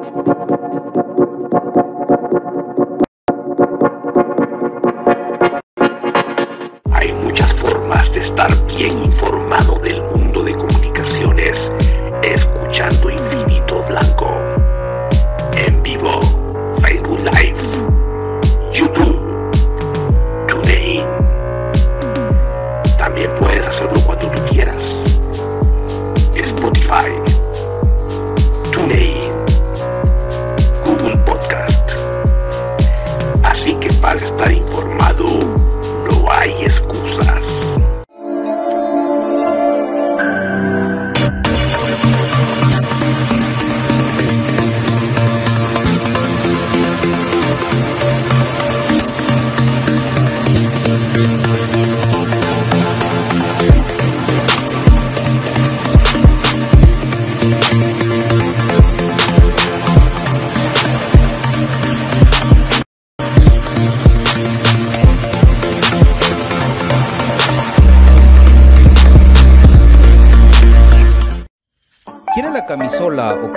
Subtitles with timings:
[0.00, 0.37] Hay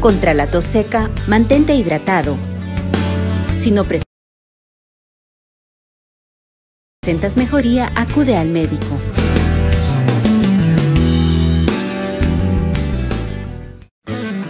[0.00, 2.36] Contra la tos seca, mantente hidratado.
[3.56, 3.84] Si no
[7.02, 8.86] presentas mejoría, acude al médico.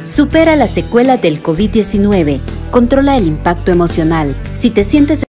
[0.04, 2.40] Supera la secuela del COVID-19.
[2.70, 4.34] Controla el impacto emocional.
[4.54, 5.25] Si te sientes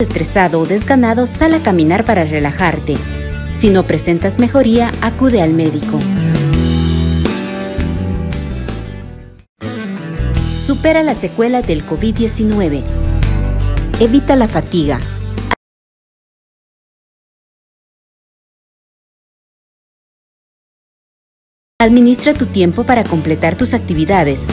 [0.00, 2.96] estresado o desganado, sal a caminar para relajarte.
[3.54, 6.00] Si no presentas mejoría, acude al médico.
[10.64, 12.82] Supera la secuela del COVID-19.
[14.00, 15.00] Evita la fatiga.
[21.80, 24.44] Administra tu tiempo para completar tus actividades.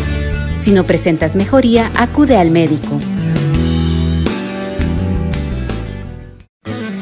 [0.57, 2.99] Si no presentas mejoría, acude al médico.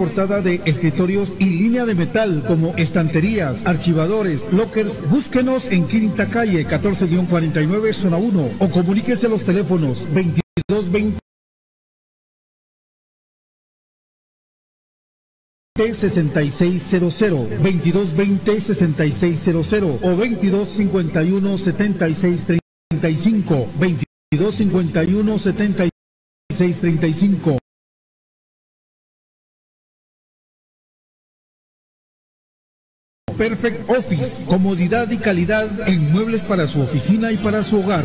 [0.00, 5.06] portada de escritorios y línea de metal como estanterías, archivadores, lockers.
[5.10, 11.18] Búsquenos en Quinta Calle 14-49 Zona 1 o comuníquese a los teléfonos 2220
[15.76, 17.20] 6600
[17.62, 27.60] 2220 6600 o 2251 7635 2251 7635
[33.40, 38.04] Perfect Office, comodidad y calidad en muebles para su oficina y para su hogar.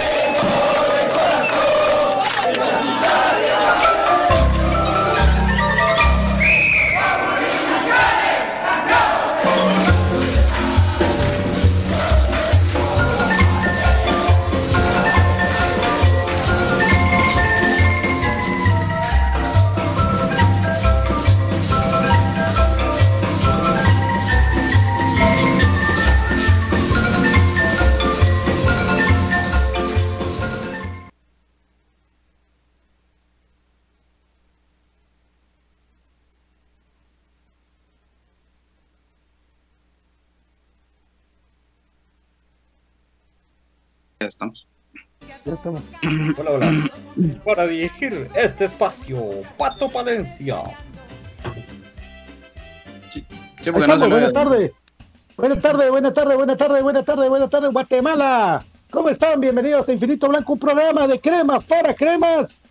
[44.21, 44.69] Ya estamos.
[45.45, 45.81] Ya estamos.
[46.37, 46.71] Hola, hola.
[47.43, 50.61] Para dirigir este espacio, Pato Palencia.
[53.09, 54.73] Sí, Ahí porque no estamos, buena tarde.
[55.35, 58.63] Buena tarde, buena tarde, buena tarde, buena tarde, buena tarde, Guatemala.
[58.91, 59.39] ¿Cómo están?
[59.39, 62.61] Bienvenidos a Infinito Blanco, un programa de cremas para cremas,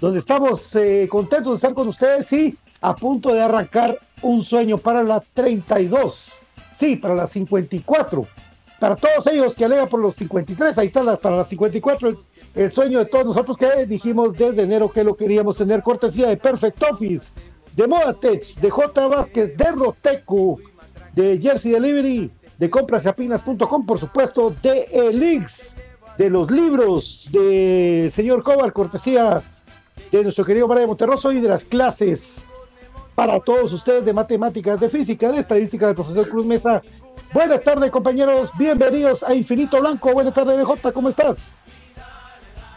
[0.00, 4.78] donde estamos eh, contentos de estar con ustedes y a punto de arrancar un sueño
[4.78, 6.34] para la 32.
[6.78, 8.28] Sí, para la 54.
[8.78, 12.16] Para todos ellos que alegan por los 53, ahí está la- para las 54
[12.54, 16.36] el, sueño de todos nosotros que dijimos desde enero que lo queríamos tener cortesía de
[16.36, 17.32] Perfect Office,
[17.74, 19.08] de Modatech, de J.
[19.08, 20.58] Vázquez, de Roteco,
[21.14, 25.74] de Jersey Delivery, de compraschapinas.com, por supuesto, de Elix,
[26.16, 29.42] de los libros de señor Cobar, cortesía
[30.12, 32.42] de nuestro querido María Monterroso y de las clases
[33.14, 36.82] para todos ustedes de matemáticas, de física, de estadística del profesor Cruz Mesa.
[37.32, 38.50] Buenas tardes, compañeros.
[38.58, 40.12] Bienvenidos a Infinito Blanco.
[40.12, 40.92] Buenas tardes, BJ.
[40.92, 41.56] ¿Cómo estás?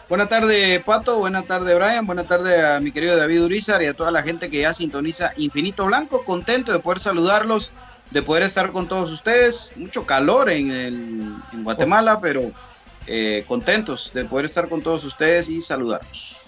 [0.08, 1.18] Buena tarde, Pato.
[1.18, 2.06] Buena tarde, Brian.
[2.06, 5.32] Buena tarde a mi querido David Urizar y a toda la gente que ya sintoniza
[5.36, 6.24] Infinito Blanco.
[6.24, 7.72] Contento de poder saludarlos,
[8.10, 9.72] de poder estar con todos ustedes.
[9.76, 12.52] Mucho calor en, el- en Guatemala, pero
[13.06, 16.40] eh, contentos de poder estar con todos ustedes y saludarlos.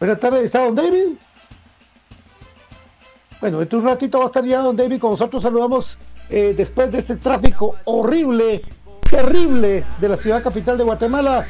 [0.00, 1.06] Buenas tardes, ¿está Don David?
[3.40, 5.40] Bueno, dentro de un ratito va a estar ya Don David con nosotros.
[5.42, 5.98] Saludamos
[6.32, 8.62] eh, después de este tráfico horrible,
[9.10, 11.46] terrible de la ciudad capital de Guatemala.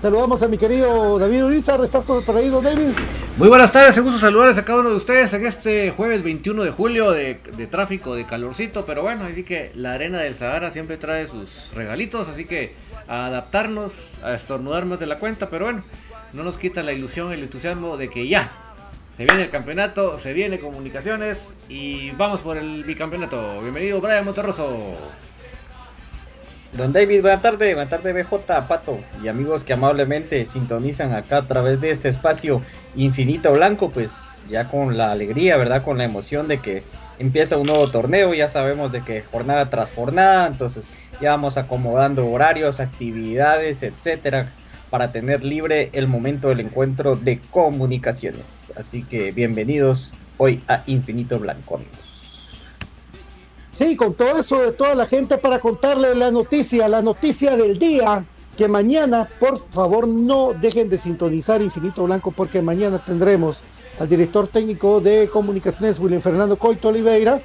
[0.00, 1.82] Saludamos a mi querido David Urizar.
[1.82, 2.92] ¿Estás Don David?
[3.36, 6.64] Muy buenas tardes, un gusto saludarles a cada uno de ustedes en este jueves 21
[6.64, 10.72] de julio de, de tráfico, de calorcito, pero bueno, así que la arena del Sahara
[10.72, 12.74] siempre trae sus regalitos, así que
[13.08, 15.84] a adaptarnos, a estornudar más de la cuenta, pero bueno,
[16.32, 18.50] no nos quita la ilusión, el entusiasmo de que ya,
[19.16, 23.60] se viene el campeonato, se viene comunicaciones y vamos por el bicampeonato.
[23.60, 24.92] Bienvenido Brian Monterroso.
[26.72, 31.46] Don David, buena tarde, buena tarde BJ, Pato y amigos que amablemente sintonizan acá a
[31.46, 32.62] través de este espacio
[32.96, 34.12] Infinito Blanco, pues
[34.50, 35.84] ya con la alegría, ¿verdad?
[35.84, 36.82] Con la emoción de que
[37.20, 40.86] empieza un nuevo torneo, ya sabemos de que jornada tras jornada, entonces
[41.20, 44.50] ya vamos acomodando horarios, actividades, etcétera,
[44.94, 48.72] para tener libre el momento del encuentro de comunicaciones.
[48.76, 52.62] Así que bienvenidos hoy a Infinito Blanco, amigos.
[53.72, 57.76] Sí, con todo eso de toda la gente para contarle la noticia, la noticia del
[57.76, 58.24] día,
[58.56, 63.64] que mañana, por favor, no dejen de sintonizar Infinito Blanco porque mañana tendremos
[63.98, 67.40] al director técnico de comunicaciones, William Fernando Coito Oliveira,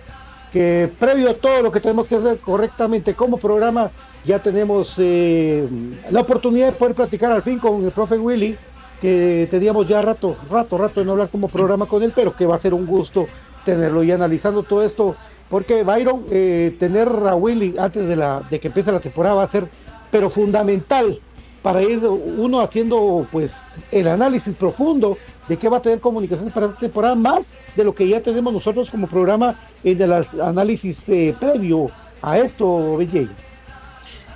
[0.52, 3.92] que previo a todo lo que tenemos que hacer correctamente como programa,
[4.26, 5.68] ya tenemos eh,
[6.10, 8.58] la oportunidad de poder platicar al fin con el profe Willy,
[9.02, 12.46] que teníamos ya rato, rato, rato de no hablar como programa con él, pero que
[12.46, 13.28] va a ser un gusto
[13.64, 14.04] tenerlo.
[14.04, 15.16] Y analizando todo esto,
[15.50, 19.44] porque Byron, eh, tener a Willy antes de, la, de que empiece la temporada va
[19.44, 19.70] a ser,
[20.12, 21.20] pero fundamental
[21.62, 25.18] para ir uno haciendo pues el análisis profundo
[25.50, 28.54] de qué va a tener comunicaciones para esta temporada, más de lo que ya tenemos
[28.54, 31.90] nosotros como programa en el análisis eh, previo
[32.22, 33.28] a esto, BJ.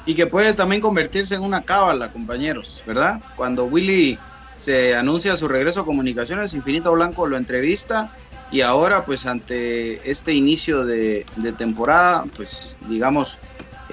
[0.05, 3.21] Y que puede también convertirse en una cábala, compañeros, ¿verdad?
[3.35, 4.17] Cuando Willy
[4.57, 8.11] se anuncia su regreso a comunicaciones, Infinito Blanco lo entrevista
[8.51, 13.39] y ahora pues ante este inicio de, de temporada, pues digamos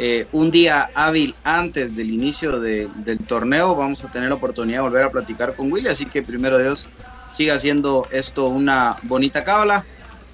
[0.02, 4.82] eh, un día hábil antes del inicio del torneo vamos a tener la oportunidad de
[4.82, 6.88] volver a platicar con Willy, así que primero Dios
[7.30, 9.84] siga haciendo esto una bonita cábala.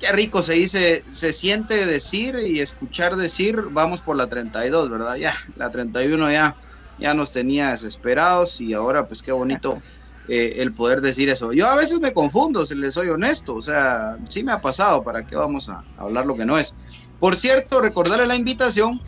[0.01, 5.17] Qué rico se dice, se siente decir y escuchar decir, vamos por la 32, ¿verdad?
[5.17, 6.57] Ya, la 31 ya,
[6.99, 9.81] ya nos tenía desesperados y ahora pues qué bonito
[10.29, 11.53] eh, el poder decir eso.
[11.53, 15.03] Yo a veces me confundo, si les soy honesto, o sea, sí me ha pasado,
[15.03, 16.77] ¿para qué vamos a hablar lo que no es?
[17.19, 19.01] Por cierto, recordarle la invitación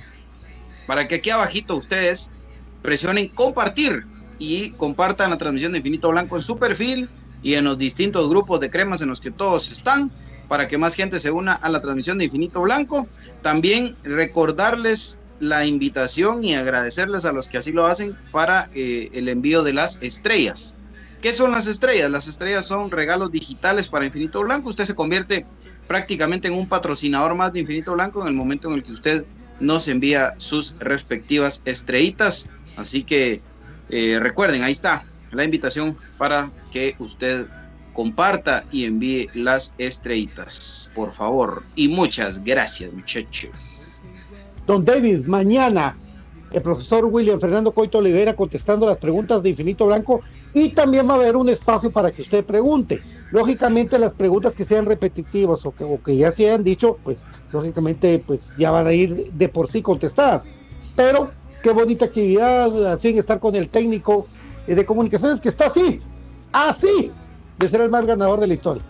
[0.86, 2.30] para que aquí abajito ustedes
[2.80, 4.06] presionen compartir
[4.38, 7.10] y compartan la transmisión de Infinito Blanco en su perfil
[7.42, 10.10] y en los distintos grupos de cremas en los que todos están
[10.48, 13.06] para que más gente se una a la transmisión de Infinito Blanco.
[13.42, 19.28] También recordarles la invitación y agradecerles a los que así lo hacen para eh, el
[19.28, 20.76] envío de las estrellas.
[21.20, 22.10] ¿Qué son las estrellas?
[22.10, 24.70] Las estrellas son regalos digitales para Infinito Blanco.
[24.70, 25.44] Usted se convierte
[25.86, 29.26] prácticamente en un patrocinador más de Infinito Blanco en el momento en el que usted
[29.60, 32.48] nos envía sus respectivas estrellitas.
[32.76, 33.42] Así que
[33.90, 37.46] eh, recuerden, ahí está la invitación para que usted
[37.92, 41.64] comparta y envíe las estrellitas, por favor.
[41.74, 44.02] Y muchas gracias, muchachos.
[44.66, 45.96] Don David, mañana
[46.52, 50.22] el profesor William Fernando Coito Oliveira contestando las preguntas de Infinito Blanco
[50.54, 53.02] y también va a haber un espacio para que usted pregunte.
[53.32, 57.26] Lógicamente las preguntas que sean repetitivas o que, o que ya se hayan dicho, pues
[57.52, 60.48] lógicamente pues ya van a ir de por sí contestadas.
[60.96, 61.30] Pero
[61.62, 64.26] qué bonita actividad, al fin estar con el técnico
[64.74, 66.00] de comunicaciones que está así,
[66.52, 67.12] así,
[67.58, 68.82] de ser el más ganador de la historia.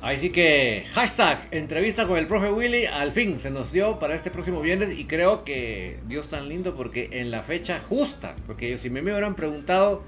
[0.00, 4.14] Ahí sí que hashtag entrevista con el profe Willy al fin se nos dio para
[4.14, 8.78] este próximo viernes y creo que Dios tan lindo porque en la fecha justa, porque
[8.78, 10.04] si me, me hubieran preguntado,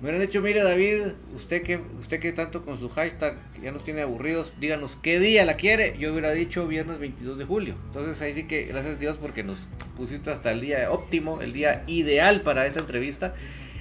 [0.00, 3.84] me hubieran dicho, mire David, usted que, usted que tanto con su hashtag ya nos
[3.84, 7.74] tiene aburridos, díganos qué día la quiere, yo hubiera dicho viernes 22 de julio.
[7.86, 9.58] Entonces ahí sí que gracias a Dios porque nos
[9.96, 13.34] pusiste hasta el día óptimo, el día ideal para esta entrevista.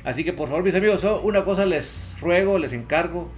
[0.03, 3.31] Así que por favor mis amigos, una cosa les ruego, les encargo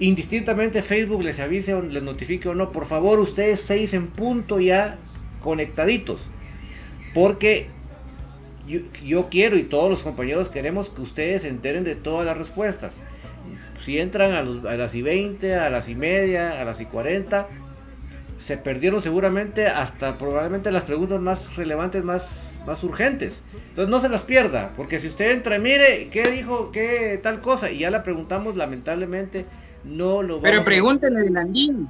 [0.00, 4.58] indistintamente Facebook les avise o les notifique o no, por favor ustedes seis en punto
[4.58, 4.98] ya
[5.42, 6.22] conectaditos.
[7.14, 7.68] Porque
[9.02, 12.94] yo, quiero y todos los compañeros queremos que ustedes se enteren de todas las respuestas.
[13.84, 17.48] Si entran a, las y 20, a las y media, a las y 40,
[18.38, 23.34] se perdieron seguramente hasta probablemente las preguntas más relevantes, más, más urgentes.
[23.70, 26.70] Entonces no se las pierda, porque si usted entra, mire, ¿qué dijo?
[26.72, 27.70] ¿Qué tal cosa?
[27.70, 29.46] Y ya la preguntamos lamentablemente
[29.84, 31.88] no lo Pero pregúntenle a Landín.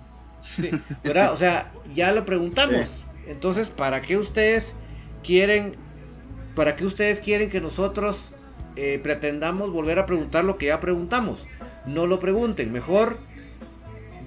[1.32, 3.04] O sea, ya lo preguntamos.
[3.26, 4.72] Entonces, ¿para qué ustedes
[5.22, 5.76] quieren,
[6.54, 8.18] para qué ustedes quieren que nosotros
[8.76, 11.42] eh, pretendamos volver a preguntar lo que ya preguntamos?
[11.86, 13.18] No lo pregunten, mejor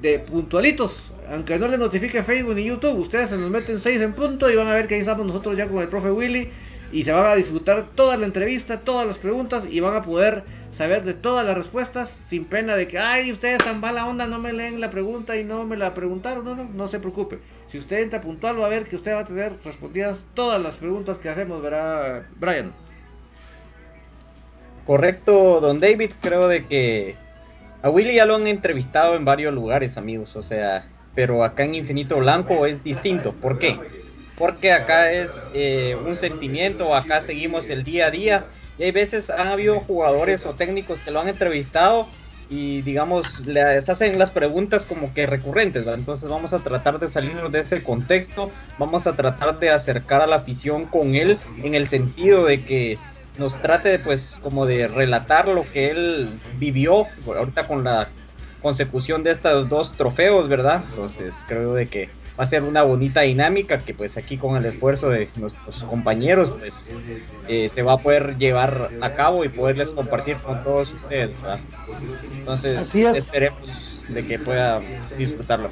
[0.01, 1.11] de puntualitos.
[1.31, 4.55] Aunque no le notifique Facebook ni YouTube, ustedes se nos meten seis en punto y
[4.55, 6.49] van a ver que ahí estamos nosotros ya con el profe Willy
[6.91, 10.43] y se van a disfrutar toda la entrevista, todas las preguntas y van a poder
[10.73, 14.39] saber de todas las respuestas sin pena de que, ay, ustedes tan mala onda, no
[14.39, 16.43] me leen la pregunta y no me la preguntaron.
[16.45, 17.39] No, no, no se preocupe.
[17.67, 20.77] Si usted entra puntual, va a ver que usted va a tener respondidas todas las
[20.77, 22.73] preguntas que hacemos, verá Brian.
[24.85, 27.15] Correcto, don David, creo de que
[27.81, 31.75] a Willy ya lo han entrevistado en varios lugares, amigos, o sea, pero acá en
[31.75, 33.33] Infinito Blanco es distinto.
[33.33, 33.79] ¿Por qué?
[34.37, 38.45] Porque acá es eh, un sentimiento, acá seguimos el día a día
[38.77, 42.07] y hay veces han habido jugadores o técnicos que lo han entrevistado
[42.49, 47.35] y digamos les hacen las preguntas como que recurrentes, entonces vamos a tratar de salir
[47.49, 51.87] de ese contexto, vamos a tratar de acercar a la afición con él en el
[51.87, 52.97] sentido de que
[53.39, 58.07] nos trate pues como de relatar lo que él vivió ahorita con la
[58.61, 60.83] consecución de estos dos trofeos, ¿verdad?
[60.91, 62.09] Entonces creo de que
[62.43, 66.53] va a ser una bonita dinámica que pues aquí con el esfuerzo de nuestros compañeros
[66.59, 66.91] pues
[67.47, 71.59] eh, se va a poder llevar a cabo y poderles compartir con todos ustedes, ¿verdad?
[72.37, 74.81] Entonces esperemos de que pueda
[75.17, 75.69] disfrutarlo.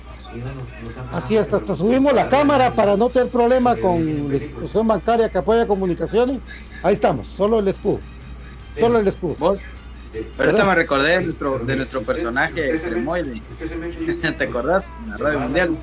[1.11, 5.39] Así es, hasta subimos la cámara para no tener problema con la institución bancaria que
[5.39, 6.43] apoya comunicaciones.
[6.83, 7.99] Ahí estamos, solo el escudo.
[8.79, 9.35] Solo el escudo.
[9.37, 9.65] ¿Vos?
[10.37, 13.41] Ahorita me recordé de nuestro, de nuestro personaje Cremoide.
[14.37, 14.91] ¿Te acordás?
[15.03, 15.77] En la radio mundial.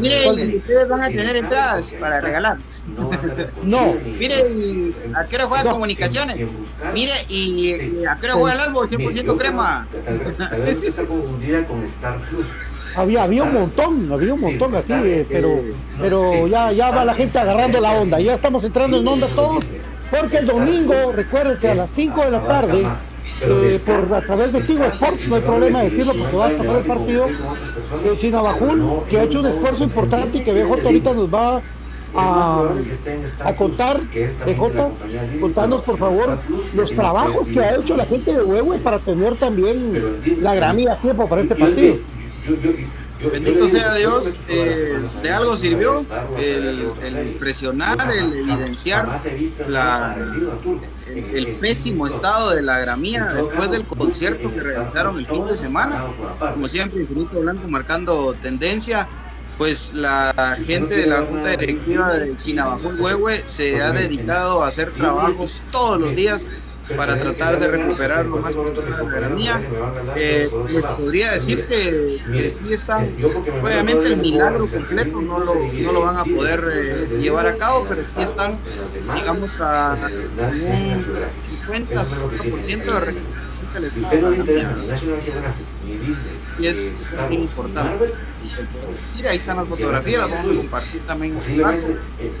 [0.00, 2.58] Miren, ustedes van a tener entradas para regalar.
[3.62, 3.94] No.
[4.18, 6.48] Mire, ¿a qué hora juega comunicaciones?
[6.94, 8.88] Mire, y ¿a qué hora juega el árbol?
[8.88, 9.86] 100% crema.
[12.96, 15.62] Había, había un montón, había un montón así, eh, pero,
[16.00, 19.64] pero ya, ya va la gente agarrando la onda, ya estamos entrando en onda todos,
[20.10, 22.86] porque el domingo, recuérdense, a las 5 de la tarde,
[23.40, 26.50] eh, por a través de Tigo Sports, no hay problema de decirlo porque va a
[26.50, 31.14] pasar el partido, eh, Sinabajul, que ha hecho un esfuerzo importante y que BJ ahorita
[31.14, 31.60] nos va
[32.16, 32.68] a,
[33.44, 36.38] a contar, BJ, contanos por favor
[36.74, 40.96] los trabajos que ha hecho la gente de Huehue para tener también la gran a
[40.96, 41.96] tiempo para este partido.
[43.20, 46.04] Bendito sea Dios, eh, de algo sirvió
[46.38, 49.20] el, el, presionar, el evidenciar
[49.66, 50.16] la,
[51.08, 55.56] el, el, pésimo estado de la gramía después del concierto que realizaron el fin de
[55.56, 56.04] semana.
[56.38, 59.08] Como siempre, Infinito Blanco marcando tendencia.
[59.56, 64.92] Pues la gente de la Junta Directiva de Chinabajul Huehue se ha dedicado a hacer
[64.92, 66.48] trabajos todos los días
[66.96, 69.60] para tratar de recuperar lo más posible la granía.
[70.16, 73.08] Eh, les podría decir que, sí están,
[73.62, 77.84] obviamente el milagro completo no lo, no lo van a poder eh, llevar a cabo,
[77.88, 78.58] pero sí están,
[79.14, 79.96] digamos, a,
[80.38, 81.04] un
[81.66, 84.06] 50, 50% de recuperación.
[86.58, 86.94] Y es
[87.30, 88.12] importante.
[89.16, 91.86] Mira, ahí están las fotografías, las vamos a compartir también un rato.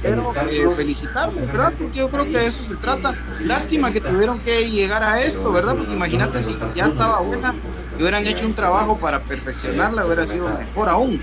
[0.02, 1.72] Pero eh, felicitarles, ¿verdad?
[1.78, 3.14] Porque yo creo que de eso se trata.
[3.40, 5.76] Lástima que tuvieron que llegar a esto, ¿verdad?
[5.76, 7.54] Porque imagínate si ya estaba buena
[7.98, 11.20] y hubieran hecho un trabajo para perfeccionarla, hubiera sido mejor aún.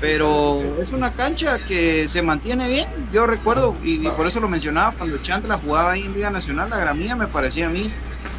[0.00, 2.88] Pero es una cancha que se mantiene bien.
[3.12, 6.70] Yo recuerdo, y, y por eso lo mencionaba, cuando Chantla jugaba ahí en Liga Nacional,
[6.70, 7.90] la gramía me parecía a mí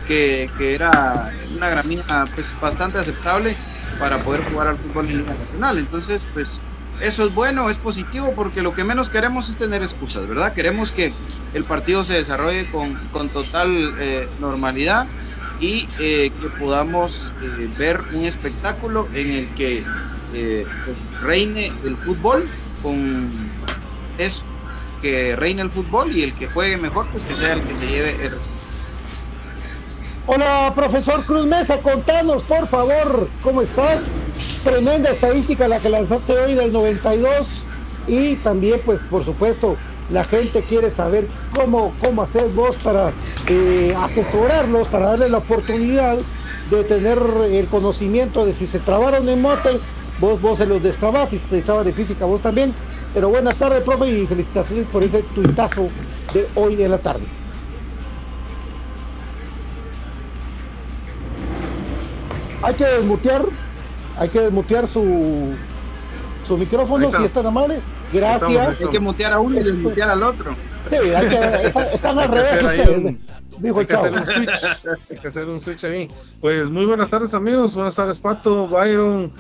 [0.08, 2.04] que, que era una gramía
[2.36, 3.56] pues, bastante aceptable
[4.00, 5.78] para poder jugar al fútbol en Liga Nacional.
[5.78, 6.62] Entonces, pues
[7.02, 10.54] eso es bueno, es positivo, porque lo que menos queremos es tener excusas, ¿verdad?
[10.54, 11.14] Queremos que
[11.54, 15.06] el partido se desarrolle con, con total eh, normalidad
[15.60, 19.84] y eh, que podamos eh, ver un espectáculo en el que
[20.32, 22.48] pues, reine el fútbol
[22.82, 23.30] con
[24.18, 24.44] eso,
[25.02, 27.88] que reine el fútbol y el que juegue mejor, pues que sea el que se
[27.88, 28.67] lleve el resultado.
[30.30, 34.12] Hola, profesor Cruz Mesa, contanos, por favor, ¿cómo estás?
[34.62, 37.48] Tremenda estadística la que lanzaste hoy del 92
[38.10, 39.78] y también, pues, por supuesto,
[40.12, 43.14] la gente quiere saber cómo, cómo hacer vos para
[43.48, 46.18] eh, asesorarlos, para darle la oportunidad
[46.72, 47.18] de tener
[47.50, 49.80] el conocimiento de si se trabaron en mote,
[50.20, 52.76] vos, vos se los destrabás, si se traba de física, vos también.
[53.14, 55.90] Pero buenas tardes, profe, y felicitaciones por ese tuitazo
[56.34, 57.24] de hoy en la tarde.
[62.62, 63.46] Hay que desmutear,
[64.18, 65.54] hay que desmutear su,
[66.46, 67.80] su micrófono si es tan amable.
[68.12, 68.82] Gracias.
[68.82, 70.56] Hay que mutear a uno y desmutear al otro.
[70.90, 71.36] Sí, hay que,
[71.68, 73.16] está, están al revés ustedes.
[73.60, 76.10] Dijo hay que hacer un switch, hay que hacer un switch ahí.
[76.40, 79.32] Pues muy buenas tardes amigos, buenas tardes Pato, Byron,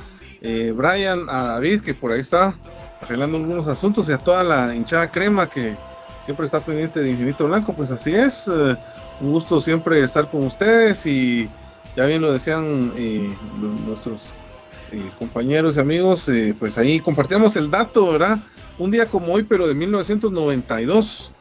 [0.41, 2.55] eh, Brian, a David que por ahí está
[2.99, 5.75] arreglando algunos asuntos y a toda la hinchada crema que
[6.23, 8.75] siempre está pendiente de Infinito Blanco, pues así es, eh,
[9.21, 11.47] un gusto siempre estar con ustedes y
[11.97, 13.27] ya bien lo decían eh,
[13.87, 14.29] nuestros
[14.91, 18.37] eh, compañeros y amigos, eh, pues ahí compartíamos el dato, ¿verdad?
[18.77, 21.33] Un día como hoy, pero de 1992,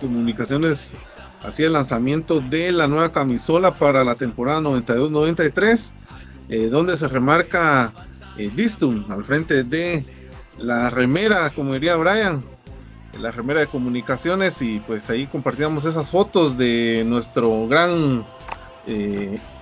[0.00, 0.94] Comunicaciones
[1.42, 5.92] hacía el lanzamiento de la nueva camisola para la temporada 92-93,
[6.70, 7.92] donde se remarca
[8.54, 10.04] Distum al frente de
[10.58, 12.44] la remera, como diría Brian,
[13.18, 18.24] la remera de comunicaciones, y pues ahí compartíamos esas fotos de nuestro gran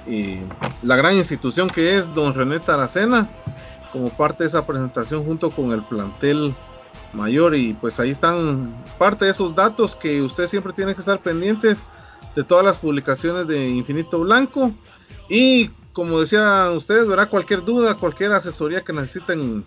[0.07, 0.43] eh,
[0.83, 3.29] la gran institución que es don René Taracena
[3.93, 6.55] como parte de esa presentación junto con el plantel
[7.13, 7.55] mayor.
[7.55, 11.85] Y pues ahí están parte de esos datos que usted siempre tiene que estar pendientes
[12.35, 14.73] de todas las publicaciones de Infinito Blanco.
[15.29, 19.65] Y como decían ustedes, verá cualquier duda, cualquier asesoría que necesiten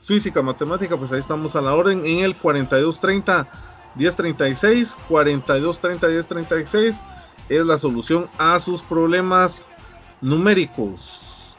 [0.00, 3.48] física, matemática, pues ahí estamos a la orden en el 4230
[3.96, 7.00] 1036, 4230 1036
[7.48, 9.66] es la solución a sus problemas
[10.20, 11.56] numéricos.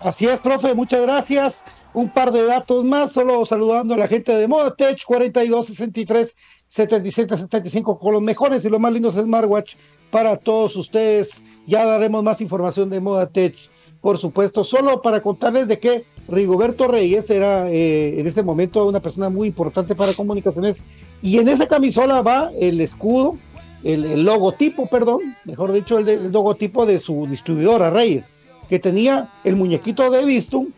[0.00, 1.64] Así es, profe, muchas gracias.
[1.94, 8.12] Un par de datos más, solo saludando a la gente de Modatech 4263 7775 con
[8.12, 9.76] los mejores y los más lindos smartwatch
[10.10, 11.42] para todos ustedes.
[11.66, 17.30] Ya daremos más información de Modatech, por supuesto, solo para contarles de que Rigoberto Reyes
[17.30, 20.82] era eh, en ese momento una persona muy importante para comunicaciones
[21.22, 23.38] y en esa camisola va el escudo,
[23.84, 30.10] el, logotipo, perdón, mejor dicho, el, logotipo de su distribuidora Reyes, que tenía el muñequito
[30.10, 30.68] de Distum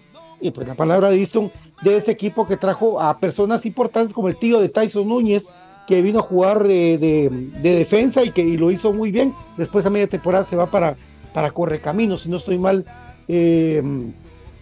[0.41, 1.51] y pues la palabra de Distum
[1.83, 5.49] de ese equipo que trajo a personas importantes como el tío de Tyson Núñez,
[5.87, 9.33] que vino a jugar de, de, defensa y que lo hizo muy bien.
[9.57, 10.97] Después a media temporada se va para,
[11.33, 12.85] para Correcaminos, si no estoy mal.
[13.29, 13.83] Eh,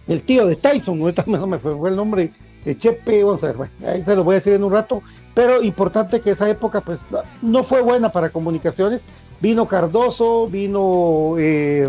[0.07, 2.31] el tío de Tyson, no me fue, el nombre,
[2.63, 5.01] de Chepe, vamos a ver, ahí se lo voy a decir en un rato,
[5.35, 7.01] pero importante que esa época pues
[7.43, 9.07] no fue buena para comunicaciones,
[9.41, 11.87] vino Cardoso, vino eh,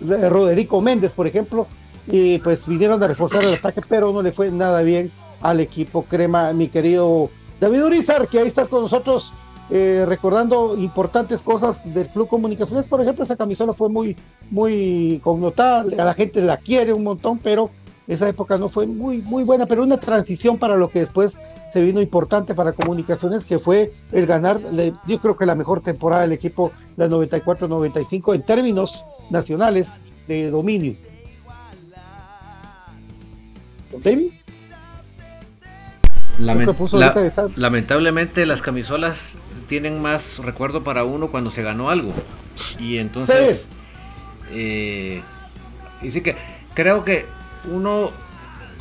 [0.00, 1.66] Roderico Méndez, por ejemplo,
[2.08, 6.02] y pues vinieron a reforzar el ataque, pero no le fue nada bien al equipo
[6.02, 9.32] crema, mi querido David Urizar, que ahí estás con nosotros
[9.70, 12.86] eh, recordando importantes cosas del Club Comunicaciones.
[12.86, 14.16] Por ejemplo, esa camisola fue muy,
[14.50, 17.70] muy connotada, a la gente la quiere un montón, pero
[18.08, 21.38] esa época no fue muy, muy buena, pero una transición para lo que después
[21.72, 24.60] se vino importante para Comunicaciones, que fue el ganar,
[25.06, 29.92] yo creo que la mejor temporada del equipo, la 94-95, en términos nacionales
[30.26, 30.96] de dominio.
[34.02, 34.32] David?
[37.56, 39.36] lamentablemente las camisolas
[39.68, 42.12] tienen más recuerdo para uno cuando se ganó algo.
[42.78, 43.66] Y entonces...
[44.52, 45.22] Eh,
[46.02, 46.34] y sí que
[46.74, 47.24] creo que
[47.70, 48.10] uno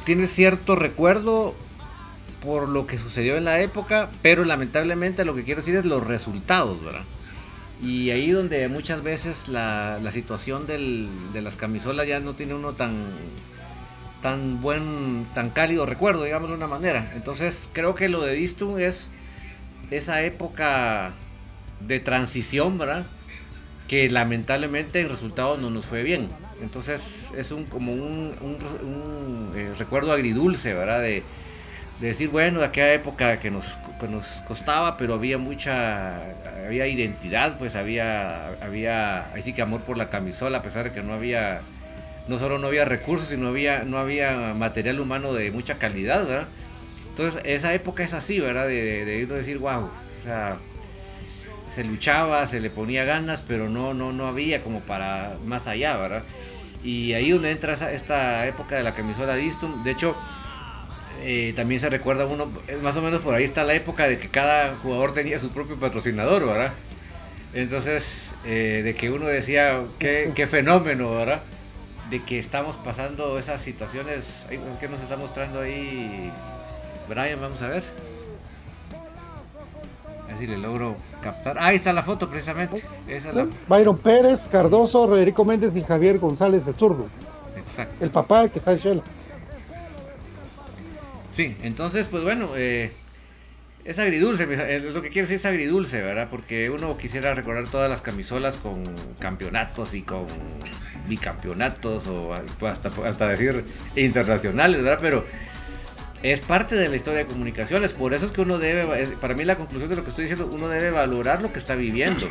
[0.06, 1.54] tiene cierto recuerdo
[2.43, 6.06] por lo que sucedió en la época, pero lamentablemente lo que quiero decir es los
[6.06, 7.04] resultados, ¿verdad?
[7.82, 12.93] Y ahí donde muchas veces la, situación de las camisolas ya no tiene uno tan
[14.21, 17.12] tan buen, tan cálido recuerdo, digamos de una manera.
[17.15, 19.10] Entonces creo que lo de Distum es
[19.91, 21.13] esa época
[21.80, 23.06] de transición, ¿verdad?
[23.88, 26.28] Que lamentablemente el resultado no nos fue bien.
[26.62, 27.02] Entonces
[27.38, 31.04] es un como un, un, eh, recuerdo agridulce, ¿verdad?
[32.07, 33.65] Decir, bueno, de aquella época que nos,
[33.99, 36.17] que nos costaba, pero había mucha,
[36.65, 41.01] había identidad, pues había, había, así que amor por la camisola, a pesar de que
[41.01, 41.62] no había
[42.29, 46.47] no solo no había recursos, sino había, no había material humano de mucha calidad, ¿verdad?
[47.09, 48.67] Entonces, esa época es así, ¿verdad?
[48.67, 50.57] De, de, decir, wow, o sea,
[51.75, 55.97] se luchaba, se le ponía ganas, pero no, no, no había como para más allá,
[55.97, 56.23] ¿verdad?
[56.83, 60.15] Y ahí donde entra esta época de la camisola Distum, de hecho,
[61.21, 62.49] eh, también se recuerda uno,
[62.82, 65.77] más o menos por ahí está la época de que cada jugador tenía su propio
[65.77, 66.73] patrocinador, ¿verdad?
[67.53, 68.03] Entonces,
[68.45, 71.41] eh, de que uno decía, qué, qué fenómeno, ¿verdad?
[72.10, 74.25] de que estamos pasando esas situaciones.
[74.79, 76.32] ¿Qué nos está mostrando ahí
[77.08, 77.39] Brian?
[77.39, 77.84] Vamos a ver.
[80.23, 81.58] A ver si le logro captar.
[81.60, 82.84] ahí está la foto precisamente.
[83.67, 87.08] Byron Pérez, Cardoso, Roderico Méndez y Javier González de Zurdo.
[87.55, 87.95] Exacto.
[87.99, 89.03] El papá que está en Shell.
[91.39, 92.91] Sí, entonces, pues bueno, eh,
[93.86, 96.28] es agridulce, es lo que quiero decir es agridulce, ¿verdad?
[96.30, 98.84] Porque uno quisiera recordar todas las camisolas con
[99.19, 100.25] campeonatos y con
[101.08, 103.63] bicampeonatos o hasta, hasta decir
[103.95, 104.99] internacionales, ¿verdad?
[104.99, 105.25] Pero
[106.23, 109.45] es parte de la historia de comunicaciones, por eso es que uno debe, para mí
[109.45, 112.28] la conclusión de lo que estoy diciendo, uno debe valorar lo que está viviendo,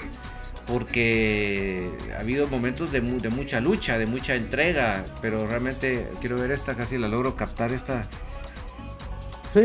[0.66, 6.50] porque ha habido momentos de, de mucha lucha, de mucha entrega, pero realmente quiero ver
[6.50, 8.02] esta, casi la logro captar esta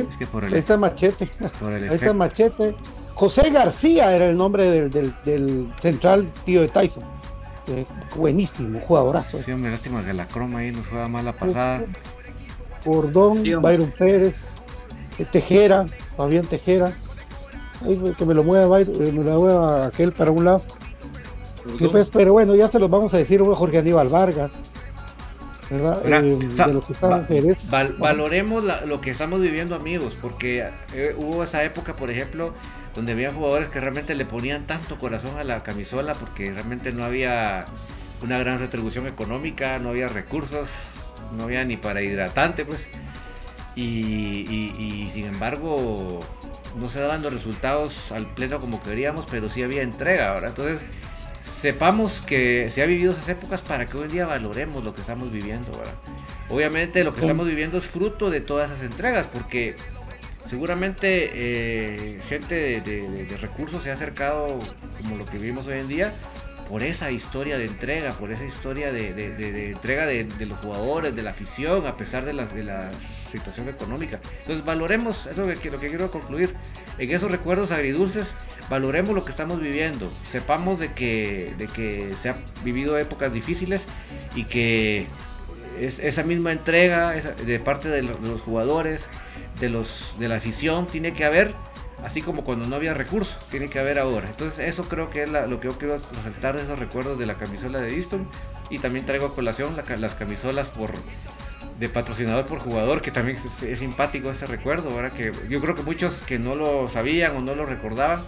[0.02, 1.30] Sí, es que por el, está Machete.
[1.66, 2.76] Ahí está Machete.
[3.14, 7.04] José García era el nombre del, del, central tío de Tyson.
[7.68, 9.42] Eh, buenísimo, jugadorazo.
[9.42, 11.86] Sí, me lástima que la croma ahí nos juega mal la pasada.
[12.84, 14.42] Gordón, Byron Pérez,
[15.18, 15.86] eh, Tejera,
[16.18, 16.94] Fabián Tejera.
[17.82, 20.62] Ahí, que me lo mueva, eh, me lo mueva aquel para un lado.
[21.92, 24.73] Pues, pero bueno, ya se los vamos a decir Jorge Aníbal Vargas.
[25.72, 27.56] Eh,
[27.98, 32.54] valoremos lo que estamos viviendo, amigos, porque eh, hubo esa época, por ejemplo,
[32.96, 37.04] donde había jugadores que realmente le ponían tanto corazón a la camisola porque realmente no
[37.04, 37.66] había
[38.22, 40.68] una gran retribución económica, no había recursos,
[41.38, 42.80] no había ni para hidratante, pues.
[43.76, 46.20] Y, sin embargo,
[46.78, 50.80] no se daban los resultados al pleno como queríamos, pero sí había entrega, ahora Entonces,
[51.64, 55.00] sepamos que se ha vivido esas épocas para que hoy en día valoremos lo que
[55.00, 55.94] estamos viviendo, ¿verdad?
[56.50, 59.78] Obviamente lo que estamos viviendo es fruto de todas esas entregas, porque
[60.50, 64.60] seguramente eh, gente de, de- de recursos se ha acercado,
[65.02, 66.14] como lo que vivimos hoy en día,
[66.68, 71.22] por esa historia de entrega, por esa historia de, entrega de, de los jugadores, de
[71.22, 72.90] la afición, a pesar de la, de la
[73.32, 74.20] situación económica.
[74.42, 76.54] Entonces valoremos, eso es lo que quiero concluir,
[76.98, 78.28] en esos recuerdos agridulces,
[78.70, 83.82] valoremos lo que estamos viviendo, sepamos de que, de que se han vivido épocas difíciles
[84.36, 85.08] y que
[85.80, 89.06] es, esa misma entrega de parte de los, jugadores,
[89.60, 91.54] de, los, de la afición, tiene que haber,
[92.04, 94.28] así como cuando no había recursos, tiene que haber ahora.
[94.28, 97.36] Entonces eso creo que es lo que yo quiero resaltar de esos recuerdos de la
[97.36, 98.28] camisola de Easton
[98.70, 100.92] y también traigo a colación las camisolas por
[101.80, 105.12] de patrocinador por jugador, que también es, es simpático ese recuerdo, ¿verdad?
[105.12, 108.24] Que yo creo que muchos que no lo sabían o no lo recordaban,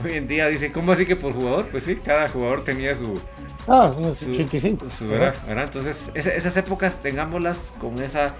[0.04, 1.66] hoy en día dicen, ¿cómo así que por jugador?
[1.70, 3.20] Pues sí, cada jugador tenía su,
[3.66, 4.86] Ah, su- 85.
[4.90, 5.34] su- ¿verdad?
[5.46, 5.64] ¿verdad?
[5.64, 8.34] Entonces, esa- esas épocas tengámoslas con esa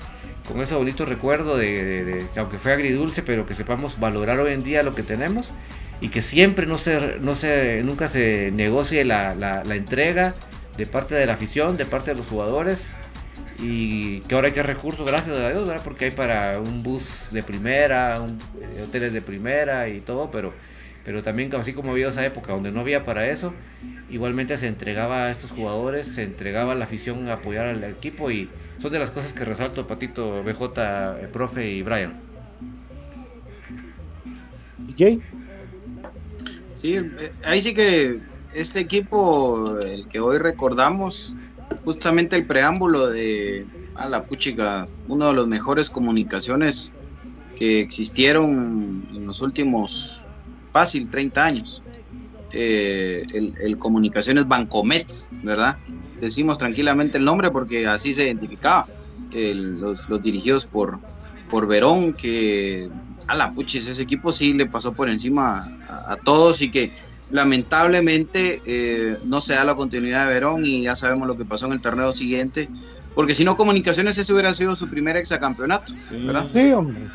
[0.48, 4.38] con ese bonito recuerdo de, de- de que aunque fue agridulce, pero que sepamos valorar
[4.40, 5.50] hoy en día lo que tenemos
[6.00, 10.32] y que siempre no se, no se nunca se negocie la, la- la entrega
[10.78, 12.78] de parte de la afición, de parte de los jugadores
[13.60, 15.82] y que ahora hay que recursos, gracias a Dios, ¿verdad?
[15.82, 20.54] Porque hay para un bus de primera, un- eh, hoteles de primera y todo, pero,
[21.08, 23.54] pero también así como había esa época donde no había para eso,
[24.10, 28.30] igualmente se entregaba a estos jugadores, se entregaba a la afición a apoyar al equipo
[28.30, 30.64] y son de las cosas que resalto Patito, BJ,
[31.22, 32.20] eh, profe y Brian.
[34.98, 35.22] Jay.
[36.74, 38.20] Sí, eh, ahí sí que
[38.52, 41.34] este equipo, el que hoy recordamos,
[41.86, 46.92] justamente el preámbulo de a la puchica, uno de los mejores comunicaciones
[47.56, 50.17] que existieron en los últimos
[50.78, 51.82] fácil 30 años.
[52.52, 55.06] Eh, el, el Comunicaciones Bancomet,
[55.42, 55.76] ¿verdad?
[56.20, 58.86] Decimos tranquilamente el nombre porque así se identificaba.
[59.32, 61.00] El- los, los dirigidos por,
[61.50, 62.88] por Verón, que
[63.26, 66.92] a la puchis, ese equipo sí le pasó por encima a, a todos y que
[67.30, 71.66] lamentablemente eh, no se da la continuidad de Verón y ya sabemos lo que pasó
[71.66, 72.70] en el torneo siguiente,
[73.14, 76.48] porque si no Comunicaciones ese hubiera sido su primer exacampeonato, ¿verdad?
[76.52, 77.08] Sí, hombre.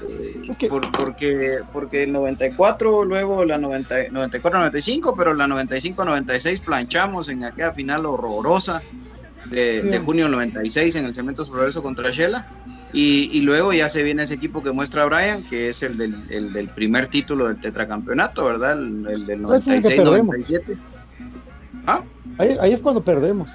[0.67, 7.71] Por- porque, porque el 94, luego la 90 94-95, pero la 95-96 planchamos en aquella
[7.71, 8.82] final horrorosa
[9.45, 12.45] de, de junio del 96 en el Cementos Progreso contra Shela.
[12.95, 16.15] Y, y luego ya se viene ese equipo que muestra Brian, que es el del,
[16.29, 18.73] el del primer título del tetracampeonato, ¿verdad?
[18.73, 20.77] El, el del No, ese es el que 96-97.
[21.88, 22.03] ¿Ah?
[22.38, 23.51] Ahí, ahí es cuando perdemos.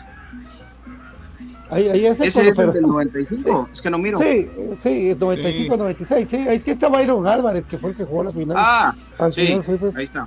[1.70, 2.90] Ahí, ahí es Ese cuando es el del perdemos.
[2.90, 4.18] 95, es que no miro.
[4.18, 8.04] Sí, sí, 95, 96, sí, ahí es que está Byron Álvarez, que fue el que
[8.04, 8.56] jugó la final.
[8.58, 9.96] Ah, Al sí, final, sí, pues.
[9.96, 10.26] ahí está.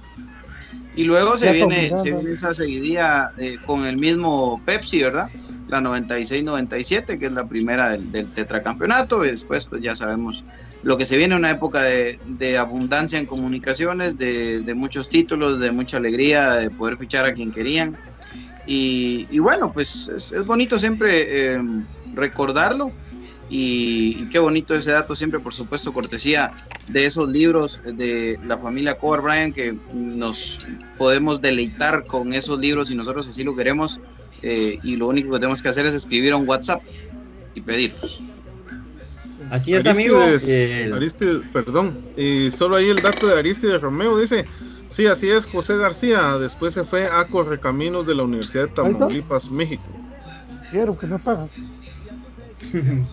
[0.95, 5.29] Y luego se viene, se viene esa seguidilla eh, con el mismo Pepsi, ¿verdad?
[5.69, 10.43] La 96-97, que es la primera del, del tetracampeonato, y después pues ya sabemos
[10.83, 15.61] lo que se viene, una época de, de abundancia en comunicaciones, de, de muchos títulos,
[15.61, 17.97] de mucha alegría, de poder fichar a quien querían.
[18.65, 21.61] Y, y bueno, pues es, es bonito siempre eh,
[22.13, 22.91] recordarlo.
[23.49, 26.53] Y, y qué bonito ese dato, siempre por supuesto cortesía
[26.87, 30.59] de esos libros de la familia Cover Bryan, que nos
[30.97, 33.99] podemos deleitar con esos libros y nosotros así lo queremos.
[34.41, 36.81] eh, y lo único que tenemos que hacer es escribir a un WhatsApp
[37.53, 38.21] y pedirlos.
[39.49, 40.23] Así es, Aristides, amigo.
[40.47, 41.99] Eh, Aristides, perdón.
[42.15, 44.45] Y solo ahí el dato de Aristides Romeo dice:
[44.91, 46.37] Sí, así es, José García.
[46.37, 48.73] Después se fue a Correcaminos de la Universidad de.
[48.73, 49.83] Tamaulipas, México.
[50.69, 51.49] Quiero que me pagan.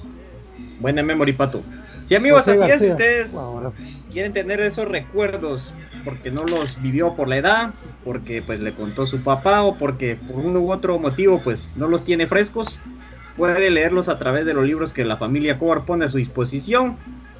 [0.81, 1.63] Buena memory, Pato.
[2.05, 2.69] Sí, amigos, José así es.
[2.69, 2.91] García.
[2.91, 3.71] Ustedes Ahora
[4.11, 9.07] quieren tener esos recuerdos porque no los vivió por la edad, porque pues le contó
[9.07, 12.81] su papá o porque por uno u otro motivo pues no los tiene frescos,
[13.37, 16.97] puede leerlos a través de los libros que la familia Cobar pone a su disposición,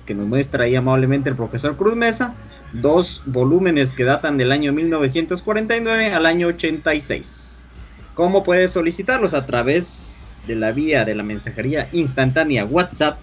[0.09, 2.35] que nos muestra ahí amablemente el profesor Cruz Mesa,
[2.73, 7.69] dos volúmenes que datan del año 1949 al año 86.
[8.15, 9.35] ¿Cómo puedes solicitarlos?
[9.35, 13.19] A través de la vía de la mensajería instantánea WhatsApp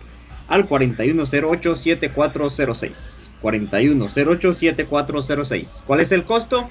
[0.48, 3.32] al 4108-7406.
[3.42, 5.84] 4108-7406.
[5.88, 6.70] ¿Cuál es el costo?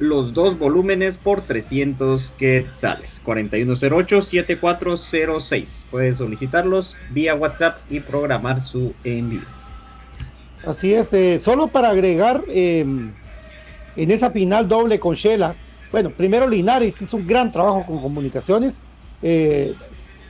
[0.00, 3.22] Los dos volúmenes por 300 quetzales.
[3.24, 5.84] 4108-7406.
[5.90, 9.42] Puedes solicitarlos vía WhatsApp y programar su envío.
[10.66, 15.54] Así es, eh, solo para agregar eh, en esa final doble con Shela,
[15.90, 18.82] bueno, primero Linares hizo un gran trabajo con comunicaciones,
[19.22, 19.74] eh,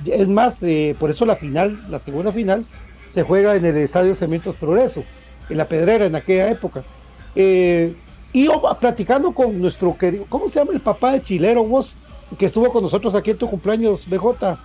[0.07, 2.65] es más, eh, por eso la final, la segunda final,
[3.11, 5.05] se juega en el Estadio Cementos Progreso,
[5.51, 6.85] en la Pedrera en aquella época.
[8.33, 8.49] Y
[8.81, 11.97] platicando con nuestro querido, ¿cómo se llama el papá de Chilero vos?
[12.39, 14.57] Que estuvo con nosotros aquí en tu cumpleaños, BJ,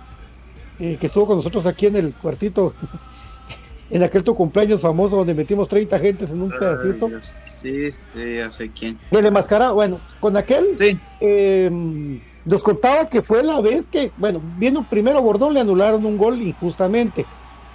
[0.78, 2.74] eh, que estuvo con nosotros aquí en el cuartito.
[3.90, 7.10] en aquel tu cumpleaños famoso donde metimos 30 gentes en un pedacito.
[7.20, 8.98] Sí, sí, ya sé quién.
[9.10, 10.98] El enmascarado, bueno, con aquel Sí.
[11.20, 11.70] eh,
[12.44, 16.40] nos contaba que fue la vez que, bueno, viendo primero Bordón le anularon un gol
[16.40, 17.26] injustamente,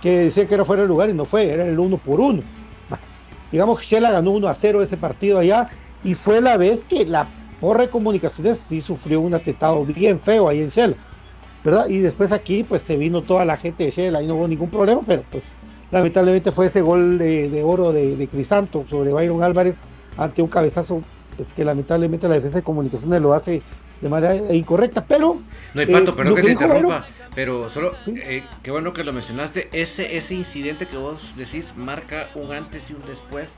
[0.01, 2.43] que decía que era fuera de lugar y no fue, era el uno por uno.
[3.51, 5.67] Digamos que Shela ganó 1 a 0 ese partido allá
[6.03, 10.47] y fue la vez que la porra de comunicaciones sí sufrió un atentado bien feo
[10.47, 10.95] ahí en Shela,
[11.63, 11.87] ¿verdad?
[11.89, 14.69] Y después aquí pues se vino toda la gente de Shela y no hubo ningún
[14.69, 15.51] problema, pero pues
[15.91, 19.75] lamentablemente fue ese gol de, de oro de, de Crisanto sobre Byron Álvarez
[20.17, 21.03] ante un cabezazo
[21.35, 23.61] pues, que lamentablemente la defensa de comunicaciones lo hace
[23.99, 25.37] de manera incorrecta, pero
[25.73, 28.93] No hay eh, pato, perdón lo que te dijo interrumpa, pero solo, eh, qué bueno
[28.93, 33.55] que lo mencionaste, ese, ese incidente que vos decís marca un antes y un después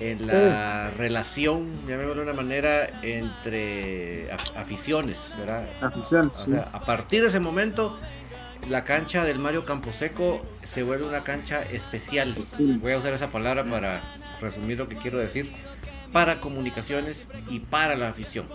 [0.00, 5.64] en la relación, llamémoslo de una manera, entre af- aficiones, ¿verdad?
[5.80, 6.52] Aficiones, O sí.
[6.54, 7.98] a partir de ese momento,
[8.68, 12.34] la cancha del Mario Camposeco se vuelve una cancha especial.
[12.80, 14.00] Voy a usar esa palabra para
[14.40, 15.52] resumir lo que quiero decir.
[16.12, 18.46] Para comunicaciones y para la afición.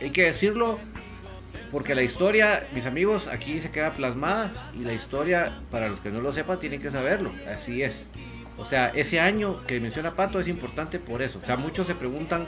[0.00, 0.78] Hay que decirlo
[1.74, 6.10] porque la historia, mis amigos, aquí se queda plasmada y la historia, para los que
[6.12, 7.32] no lo sepan, tienen que saberlo.
[7.52, 8.06] Así es.
[8.56, 11.38] O sea, ese año que menciona Pato es importante por eso.
[11.38, 12.46] O sea, muchos se preguntan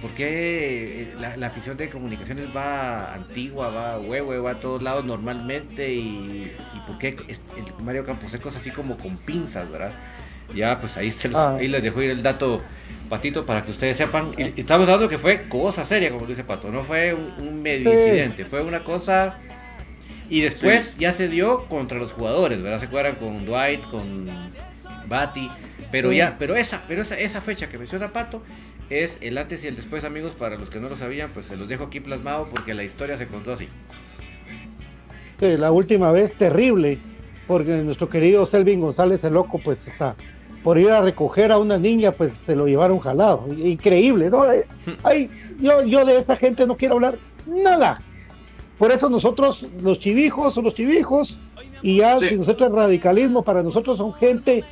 [0.00, 5.04] por qué eh, la, afición de comunicaciones va antigua, va huevo, va a todos lados
[5.04, 9.90] normalmente y, y por qué el Mario Camposeco es así como con pinzas, ¿verdad?
[10.54, 11.56] Ya, pues ahí, se los- Ah.
[11.56, 12.62] ahí les dejo ir el dato,
[13.08, 14.32] Patito, para que ustedes sepan.
[14.36, 17.62] Y, y estamos hablando que fue cosa seria, como dice Pato, no fue un, un
[17.62, 17.96] medio Sí.
[17.96, 19.38] incidente, fue una cosa...
[20.30, 22.80] Y después ya se dio contra los jugadores, ¿verdad?
[22.80, 24.28] Se acuerdan con Dwight, con
[25.06, 25.50] Bati,
[25.90, 26.16] pero Sí.
[26.18, 28.42] ya, pero esa, pero esa, esa fecha que menciona Pato
[28.90, 31.56] es el antes y el después, amigos, para los que no lo sabían, pues se
[31.56, 33.68] los dejo aquí plasmado porque la historia se contó así.
[35.40, 36.98] la última vez terrible,
[37.46, 40.14] porque nuestro querido Selvin González el loco pues está
[40.68, 44.52] por ir a recoger a una niña pues se lo llevaron jalado, increíble, ¿no?
[44.52, 44.66] Eh,
[45.02, 48.02] Ay, yo, yo de esa gente no quiero hablar nada.
[48.76, 51.40] Por eso nosotros, los chivijos, son los chivijos,
[51.80, 52.28] y ya Sí.
[52.28, 54.62] si nosotros radicalismo, para nosotros son gente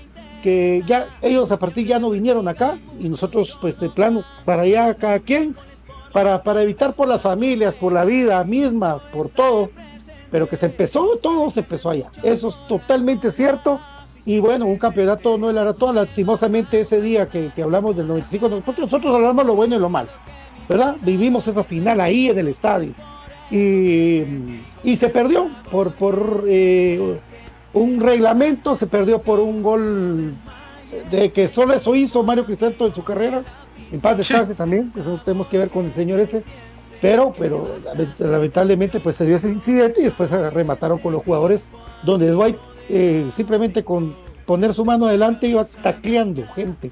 [0.43, 4.65] que ya, ellos a partir ya no vinieron acá, y nosotros pues de plano, para
[4.65, 5.57] allá cada quien,
[6.13, 9.71] para, para evitar por las familias, por la vida misma, por todo,
[10.31, 12.11] pero que se empezó, todo se empezó allá.
[12.23, 13.81] Eso es totalmente cierto.
[14.27, 18.49] Y bueno, un campeonato no era todo, lastimosamente ese día que, que hablamos del 95,
[18.49, 20.09] nosotros, nosotros hablamos lo bueno y lo malo,
[20.69, 20.97] ¿verdad?
[21.03, 22.93] Vivimos esa final ahí en el estadio.
[23.51, 24.25] Y,
[24.83, 27.21] y se perdió por, por eh,
[27.73, 30.33] un reglamento, se perdió por un gol
[31.11, 33.45] de que solo eso hizo Mario Crisanto en su carrera.
[33.93, 36.43] En paz descanse también, eso tenemos que ver con el señor ese.
[37.01, 41.23] Pero, pero lament- lamentablemente pues se dio ese incidente y después se remataron con los
[41.23, 41.69] jugadores
[42.03, 42.57] donde Dwight
[42.89, 44.15] eh, simplemente con
[44.47, 46.91] poner su mano adelante iba tacleando gente.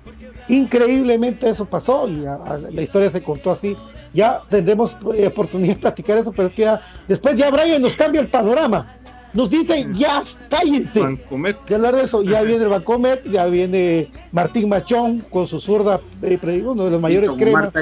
[0.49, 3.77] Increíblemente eso pasó y a- a- la historia se contó así.
[4.13, 7.97] Ya tendremos eh, oportunidad de platicar eso, pero es que ya, después ya Brian nos
[7.97, 8.97] cambia el panorama.
[9.33, 11.01] Nos dice, ya, cállense.
[11.01, 11.57] Bancomet.
[11.69, 16.39] Ya hablar eso, ya viene el Bancomet, ya viene Martín Machón con su zurda, eh,
[16.65, 17.75] uno de los mayores cremas.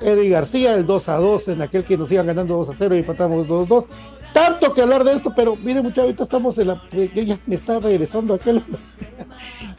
[0.00, 2.96] Eddie García, el 2 a 2, en aquel que nos iban ganando 2 a 0
[2.96, 3.84] y empatamos 2 a 2.
[4.32, 6.82] Tanto que hablar de esto, pero mire, muchachos, ahorita estamos en la.
[7.14, 8.64] ya me está regresando aquel.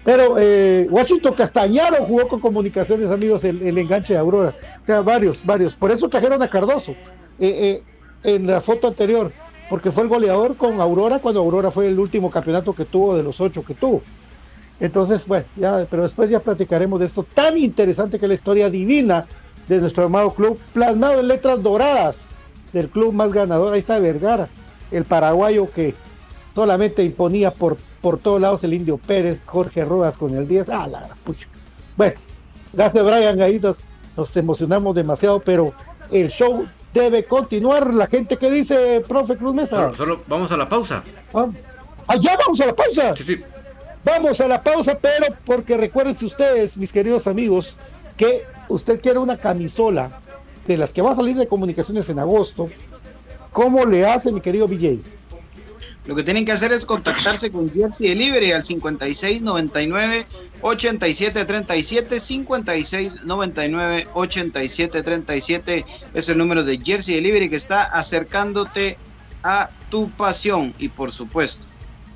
[0.04, 4.54] Pero eh, Washington Castañaro jugó con comunicaciones, amigos, el, enganche de Aurora.
[4.82, 5.76] O sea, varios, varios.
[5.76, 6.94] Por eso trajeron a Cardoso
[7.40, 7.84] eh, eh,
[8.24, 9.32] en la foto anterior,
[9.70, 13.24] porque fue el goleador con Aurora cuando Aurora fue el último campeonato que tuvo de
[13.24, 14.02] los ocho que tuvo.
[14.80, 18.70] Entonces, bueno, ya, pero después ya platicaremos de esto tan interesante que es la historia
[18.70, 19.28] divina
[19.68, 22.31] de nuestro amado club, plasmado en letras doradas
[22.74, 23.74] del club más ganador.
[23.74, 24.48] Ahí está Vergara,
[24.92, 25.96] el paraguayo que
[26.56, 30.70] solamente imponía por, por todos lados el Indio Pérez, Jorge Rodas con el 10.
[30.70, 31.48] Ah, la pucha.
[31.98, 32.16] Bueno,
[32.74, 33.80] gracias Brian, ahí nos,
[34.18, 35.74] nos emocionamos demasiado, pero
[36.12, 37.94] el show debe continuar.
[37.94, 39.78] La gente que dice, profe Cruz Mesa.
[39.78, 41.04] Solo, solo vamos a la pausa.
[41.34, 43.16] Ah, ya vamos a la pausa.
[43.16, 43.44] Sí, sí.
[44.04, 47.78] Vamos a la pausa, pero porque recuérdense ustedes, mis queridos amigos,
[48.18, 50.21] que usted quiere una camisola
[50.68, 52.70] de las que va a salir de comunicaciones en agosto.
[53.52, 55.00] ¿Cómo le hace, mi querido BJ?
[56.08, 60.26] Lo que tienen que hacer es contactarse con Jersey Delivery al 5699
[60.62, 68.98] 8737 5699 8737 es el número de Jersey Delivery que está acercándote
[69.44, 71.68] a tu pasión y por supuesto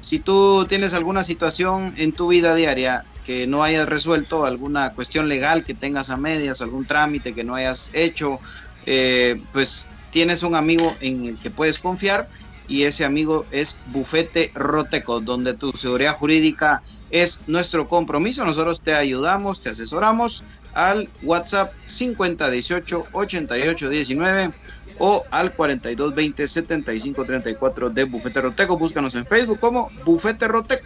[0.06, 5.28] si tú tienes alguna situación en tu vida diaria que no hayas resuelto, alguna cuestión
[5.28, 8.40] legal que tengas a medias, algún trámite que no hayas hecho,
[8.86, 12.30] eh, pues tienes un amigo en el que puedes confiar
[12.68, 18.44] y ese amigo es Bufete Roteco, donde tu seguridad jurídica es nuestro compromiso.
[18.46, 24.52] Nosotros te ayudamos, te asesoramos al WhatsApp 5018-8819
[24.98, 28.78] o al 4220-7534 de Bufete Roteco.
[28.78, 30.86] Búscanos en Facebook como Bufete Roteco.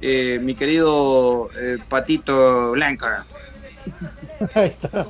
[0.00, 3.26] Eh, mi querido eh, Patito Blanca.
[4.54, 5.06] Ahí está.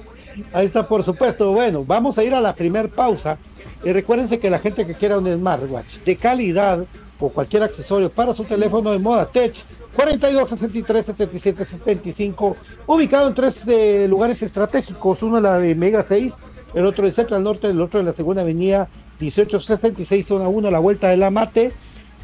[0.53, 1.53] Ahí está, por supuesto.
[1.53, 3.39] Bueno, vamos a ir a la primer pausa.
[3.85, 6.85] Y recuérdense que la gente que quiera un smartwatch de calidad
[7.19, 9.55] o cualquier accesorio para su teléfono de moda Tech
[9.95, 16.03] 42 63 77 75 ubicado en tres eh, lugares estratégicos uno en la de Mega
[16.03, 16.35] 6
[16.75, 18.89] el otro en Central Norte el otro en la segunda avenida
[19.19, 21.73] 1876 zona 1 a la vuelta de la Mate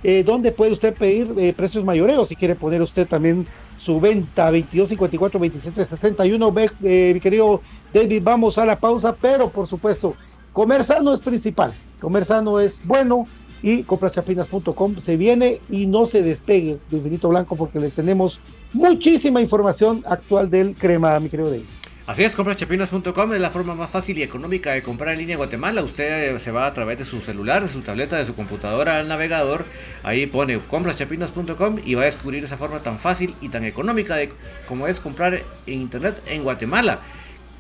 [0.03, 3.47] eh, donde puede usted pedir eh, precios mayoreos si quiere poner usted también
[3.79, 7.61] su venta 22 54 27 61 eh, mi querido
[7.93, 10.15] David vamos a la pausa pero por supuesto
[10.53, 13.27] comer sano es principal comer sano es bueno
[13.63, 18.41] y compraschapinas.com se viene y no se despegue de Infinito Blanco porque le tenemos
[18.73, 21.65] muchísima información actual del crema, mi querido David.
[22.07, 25.39] Así es, compraschapinas.com es la forma más fácil y económica de comprar en línea en
[25.39, 25.83] Guatemala.
[25.83, 29.09] Usted se va a través de su celular, de su tableta, de su computadora al
[29.09, 29.65] navegador.
[30.05, 34.33] Ahí pone compraschapinas.com y va a descubrir esa forma tan fácil y tan económica de
[34.69, 35.35] como es comprar
[35.67, 37.01] en internet en Guatemala.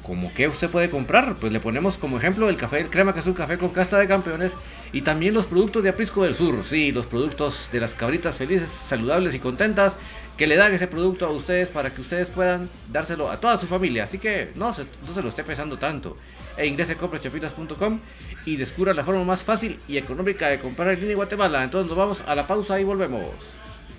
[0.04, 1.34] ¿Cómo que usted puede comprar?
[1.34, 3.98] Pues le ponemos como ejemplo el café del crema, que es un café con casta
[3.98, 4.52] de campeones,
[4.92, 6.62] y también los productos de Aprisco del Sur.
[6.62, 9.96] Sí, los productos de las cabritas felices, saludables y contentas,
[10.36, 13.66] que le dan ese producto a ustedes para que ustedes puedan dárselo a toda su
[13.66, 14.04] familia.
[14.04, 16.16] Así que no se, no se lo esté pesando tanto.
[16.56, 17.98] E ingrese a comprachapitas.com
[18.44, 21.64] y descubra la forma más fácil y económica de comprar en línea en Guatemala.
[21.64, 23.24] Entonces nos vamos a la pausa y volvemos.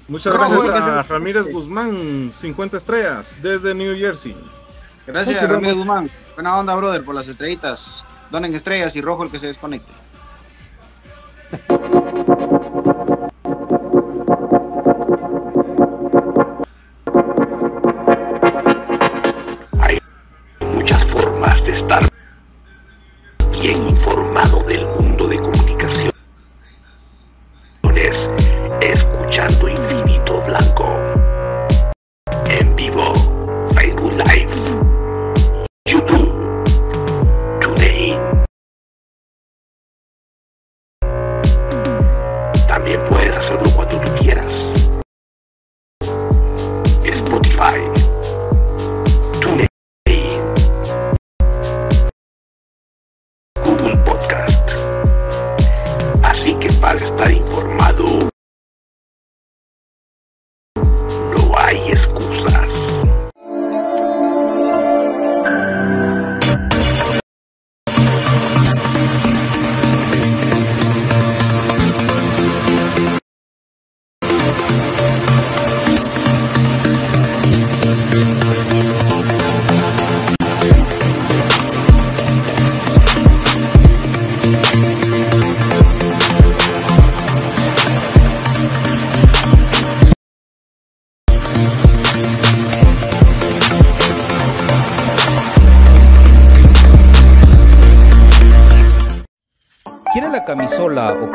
[0.07, 4.35] Muchas gracias a Ramírez Guzmán, 50 estrellas, desde New Jersey.
[5.05, 6.09] Gracias, Ramírez Guzmán.
[6.35, 8.05] Buena onda, brother, por las estrellitas.
[8.31, 9.91] Donen estrellas y rojo el que se desconecte.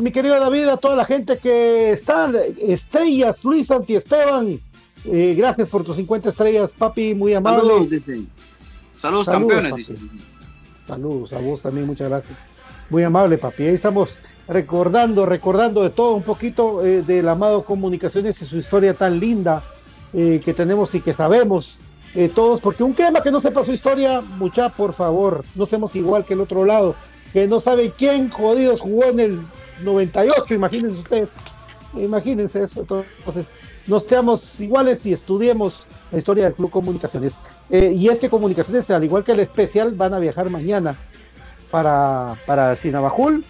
[0.00, 4.58] Mi querido David, a toda la gente que está, estrellas, Luis Esteban,
[5.04, 7.62] eh, gracias por tus 50 estrellas, papi, muy amable.
[7.62, 8.28] Saludos, dicen.
[9.00, 9.80] Saludos, campeones, papi.
[9.80, 10.10] dicen.
[10.86, 12.38] Saludos a vos también, muchas gracias.
[12.90, 13.64] Muy amable, papi.
[13.64, 14.18] Ahí estamos
[14.48, 19.62] recordando, recordando de todo un poquito eh, del amado Comunicaciones y su historia tan linda
[20.14, 21.80] eh, que tenemos y que sabemos
[22.14, 25.94] eh, todos, porque un crema que no sepa su historia, mucha, por favor, no seamos
[25.94, 26.94] igual que el otro lado,
[27.32, 29.40] que no sabe quién jodidos jugó en el
[29.82, 31.30] 98, imagínense ustedes,
[31.94, 33.54] imagínense eso, entonces
[33.88, 37.34] no seamos iguales y estudiemos la historia del Club Comunicaciones.
[37.70, 40.94] Eh, y es que Comunicaciones, al igual que el especial, van a viajar mañana
[41.70, 43.44] para, para Sinabajul.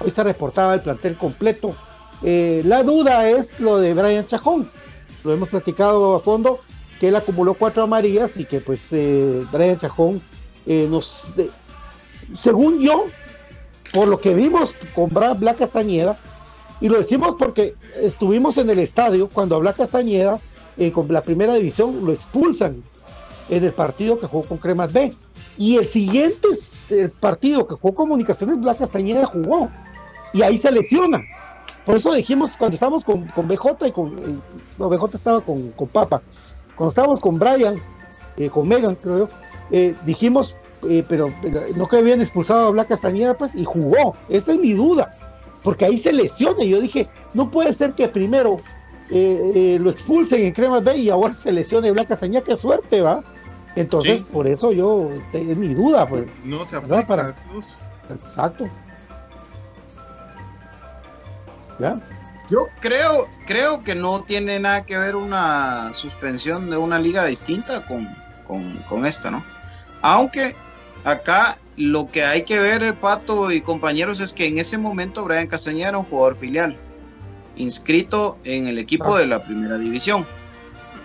[0.00, 1.74] Hoy se reportaba el plantel completo.
[2.22, 4.68] Eh, la duda es lo de Brian Chajón.
[5.24, 6.60] Lo hemos platicado a fondo,
[7.00, 10.20] que él acumuló cuatro amarillas y que pues eh, Brian Chajón
[10.66, 11.34] nos...
[12.34, 13.06] según yo,
[13.92, 16.18] por lo que vimos con Black Castañeda,
[16.80, 20.40] y lo decimos porque estuvimos en el estadio cuando a Castañeda,
[20.76, 22.82] eh, con la primera división, lo expulsan
[23.48, 25.12] en el partido que jugó con Cremas B.
[25.56, 26.48] Y el siguiente
[26.90, 29.70] el partido que jugó Comunicaciones, Black Castañeda jugó.
[30.32, 31.22] Y ahí se lesiona.
[31.86, 34.18] Por eso dijimos cuando estábamos con, con BJ y con.
[34.18, 34.38] eh,
[34.78, 36.22] no, BJ estaba con, con Papa.
[36.74, 37.80] Cuando estábamos con Brian,
[38.36, 39.28] eh, con Megan, creo
[40.04, 40.56] dijimos,
[40.88, 44.16] eh, pero, pero no que habían expulsado a Black Castañeda, pues, y jugó.
[44.28, 45.12] Esa es mi duda.
[45.62, 46.62] Porque ahí se lesiona.
[46.64, 48.58] Yo dije, no puede ser que primero
[49.10, 52.42] eh, eh, lo expulsen en Cremas B y ahora se lesione Black Castañeda.
[52.44, 53.22] Qué suerte, ¿va?
[53.76, 54.26] Entonces, Sí.
[54.32, 56.24] por eso yo, te- es mi duda, pues.
[56.44, 57.06] No se aplica.
[57.06, 57.66] Para- Jesús.
[58.08, 58.68] Exacto.
[61.78, 62.00] ¿Ya?
[62.48, 67.86] Yo creo, creo que no tiene nada que ver una suspensión de una liga distinta
[67.86, 68.06] con,
[68.46, 69.42] con, con esta, ¿no?
[70.02, 70.54] Aunque
[71.04, 75.24] acá lo que hay que ver, el Pato y compañeros, es que en ese momento
[75.24, 76.76] Brian Castañeda era un jugador filial,
[77.56, 80.26] inscrito en el equipo de la primera división.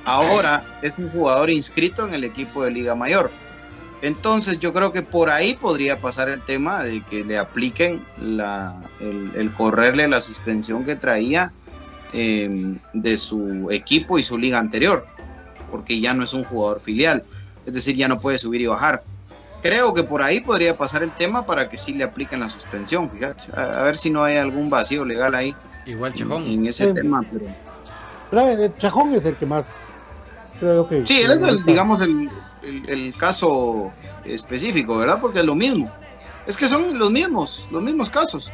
[0.05, 3.31] Ahora es un jugador inscrito en el equipo de Liga Mayor.
[4.01, 8.81] Entonces yo creo que por ahí podría pasar el tema de que le apliquen la,
[9.01, 11.51] el, el correrle la suspensión que traía
[12.13, 15.05] eh, de su equipo y su liga anterior,
[15.69, 17.23] porque ya no es un jugador filial,
[17.67, 19.03] es decir, ya no puede subir y bajar.
[19.61, 23.09] Creo que por ahí podría pasar el tema para que sí le apliquen la suspensión,
[23.09, 25.53] fíjate, a, a ver si no hay algún vacío legal ahí
[25.85, 26.43] Igual en, Chejón.
[26.43, 26.93] en ese Sí.
[26.93, 27.21] tema.
[27.29, 27.45] Pero...
[28.31, 29.93] Pero, Chajón es el que más
[30.59, 31.05] creo que.
[31.05, 32.29] Sí, él es el, digamos, el,
[32.61, 33.91] el- el caso
[34.23, 35.19] específico, ¿verdad?
[35.19, 35.91] Porque es lo mismo.
[36.45, 38.51] Es que son los mismos, los mismos casos.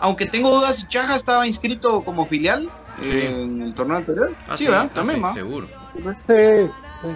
[0.00, 2.70] Aunque tengo dudas si Chaja estaba inscrito como filial
[3.02, 4.34] eh, en el torneo anterior.
[4.48, 4.86] Ah, sí, ¿verdad?
[4.90, 5.68] ah, También, sí, seguro.
[6.26, 6.32] Sí,
[7.02, 7.08] sí.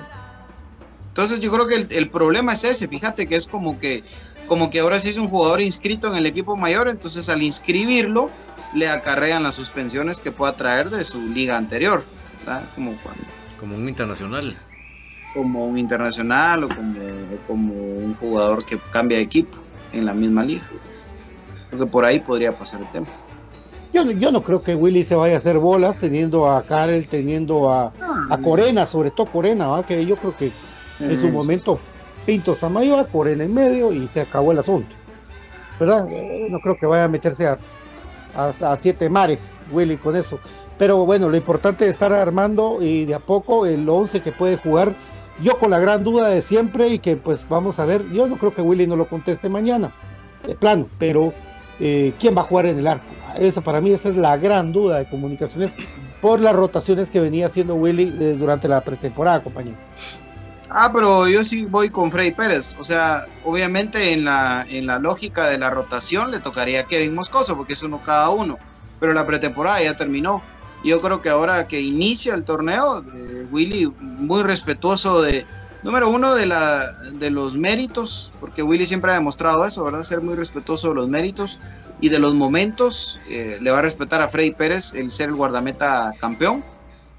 [1.15, 4.03] Entonces yo creo que el, el problema es ese, fíjate que es como que,
[4.49, 8.33] como que ahora sí es un jugador inscrito en el equipo mayor, entonces al inscribirlo
[8.73, 12.03] le acarrean las suspensiones que pueda traer de su liga anterior,
[12.45, 12.65] ¿verdad?
[12.75, 13.23] Como cuando
[13.61, 14.59] Como un internacional.
[15.33, 17.01] como un internacional o como,
[17.47, 19.59] como un jugador que cambia de equipo
[19.93, 20.65] en la misma liga.
[21.71, 23.07] Porque por ahí podría pasar el tema.
[23.93, 27.07] Yo, no- yo no creo que Willy se vaya a hacer bolas teniendo a Karel,
[27.07, 27.93] teniendo a,
[28.31, 29.87] a Corena, sobre todo Corena, ¿va?
[29.87, 30.53] que yo creo que
[31.01, 31.79] en su momento
[32.27, 34.95] Pinto Samayoa, Corena en medio y se acabó el asunto.
[35.79, 36.07] ¿Verdad?
[36.11, 37.59] Eh, No creo que vaya a meterse a,
[38.37, 40.39] a- a siete mares, Willy, con eso.
[40.79, 44.57] Pero bueno, lo importante es estar armando y de a poco el 11 que puede
[44.57, 44.93] jugar.
[45.43, 48.37] Yo con la gran duda de siempre y que pues vamos a ver, yo no
[48.37, 49.93] creo que Willy no lo conteste mañana,
[50.47, 51.33] de plano, pero
[51.81, 53.05] eh, ¿quién va a jugar en el arco?
[53.39, 55.75] Esa para mí esa es la gran duda de comunicaciones
[56.21, 59.77] por las rotaciones que venía haciendo Willy eh, durante la pretemporada, compañero.
[60.77, 62.75] Ah, pero yo sí voy con Freddy Pérez.
[62.81, 67.15] O sea, obviamente en la, en la lógica de la rotación le tocaría a Kevin
[67.15, 68.59] Moscoso, porque es uno cada uno.
[68.99, 70.43] Pero la pretemporada ya terminó.
[70.85, 75.47] Yo creo que ahora que inicia el torneo, eh, Willy muy respetuoso de,
[75.85, 80.03] número uno, de, la, de los méritos, porque Willy siempre ha demostrado eso, ¿verdad?
[80.03, 81.61] Ser muy respetuoso de los méritos
[82.01, 83.21] y de los momentos.
[83.29, 86.65] Eh, le va a respetar a Freddy Pérez el ser el guardameta campeón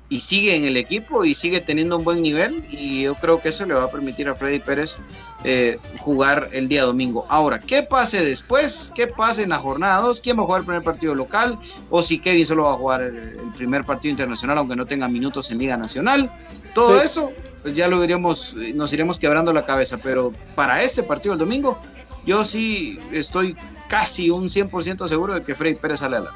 [0.07, 3.49] y sigue en el equipo y sigue teniendo un buen nivel y yo creo que
[3.49, 4.99] eso le va a permitir a Freddy Pérez
[5.43, 7.25] eh, jugar el día domingo.
[7.27, 8.91] Ahora, ¿qué pase después?
[8.95, 10.21] ¿Qué pase en la jornada 2?
[10.21, 11.57] ¿Quién va a jugar el primer partido local?
[11.89, 15.07] ¿O si Kevin solo va a jugar el, el primer partido internacional aunque no tenga
[15.07, 16.31] minutos en Liga Nacional?
[16.75, 17.05] Todo Sí.
[17.05, 17.31] eso
[17.63, 21.79] pues ya lo iremos, nos iremos quebrando la cabeza, pero para este partido el domingo
[22.27, 23.55] yo sí estoy
[23.87, 26.31] casi un 100% seguro de que Freddy Pérez sale a la...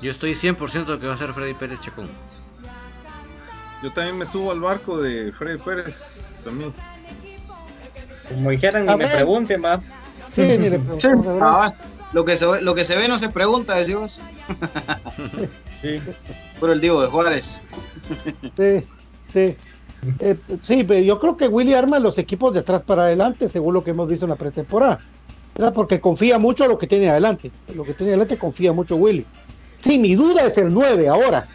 [0.00, 2.08] Yo estoy 100% de que va a ser Freddy Pérez Chacón.
[3.82, 6.72] Yo también me subo al barco de Freddy Pérez también.
[8.28, 9.80] Como dijeran, ni me pregunten, va.
[10.32, 11.38] Sí, ni le verdad.
[11.40, 11.74] Ah,
[12.12, 14.20] lo, que se, ve- lo que se ve no se pregunta, decimos.
[15.80, 16.00] Sí.
[16.58, 17.60] Por el Diego de Juárez.
[18.56, 18.84] Sí,
[19.32, 19.56] sí.
[20.18, 23.74] Eh, sí, pero yo creo que Willy arma los equipos de atrás para adelante, según
[23.74, 24.98] lo que hemos visto en la pretemporada.
[25.54, 25.72] ¿verdad?
[25.72, 27.52] Porque confía mucho en lo que tiene adelante.
[27.76, 29.24] Lo que tiene adelante confía mucho Willy.
[29.78, 31.46] Sí, mi duda es el 9 ahora.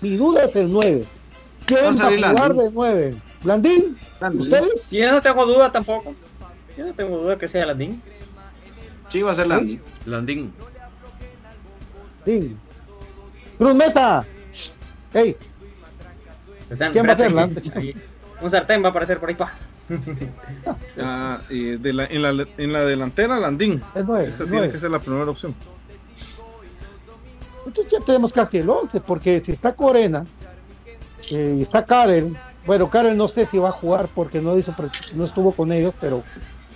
[0.00, 1.04] Mi duda es el 9.
[1.66, 2.64] ¿Quién Va a va a salir jugar Landín.
[2.64, 3.14] de 9?
[3.44, 3.98] ¿Blandín?
[4.38, 4.90] ¿Ustedes?
[4.90, 6.14] Yo no tengo duda tampoco.
[6.76, 8.02] Yo no tengo duda que sea Landín.
[9.08, 9.80] Sí, va a ser Landy.
[10.06, 10.52] Landín.
[12.24, 12.56] Sí.
[13.58, 14.24] Cruz Mesa.
[16.70, 18.00] Están- ¿Quién va a ser Landín?
[18.40, 19.52] Un sartén va a aparecer por ahí, pa.
[21.02, 23.82] Ah, de la, en, la, en la delantera, Landín.
[23.94, 24.28] es 9.
[24.28, 25.54] Esa tiene que ser la primera opción.
[27.66, 30.24] Entonces ya tenemos casi el 11, porque si está Corena
[31.30, 34.74] eh, y está Karen, bueno, Karen no sé si va a jugar porque no hizo,
[35.14, 36.22] no estuvo con ellos, pero,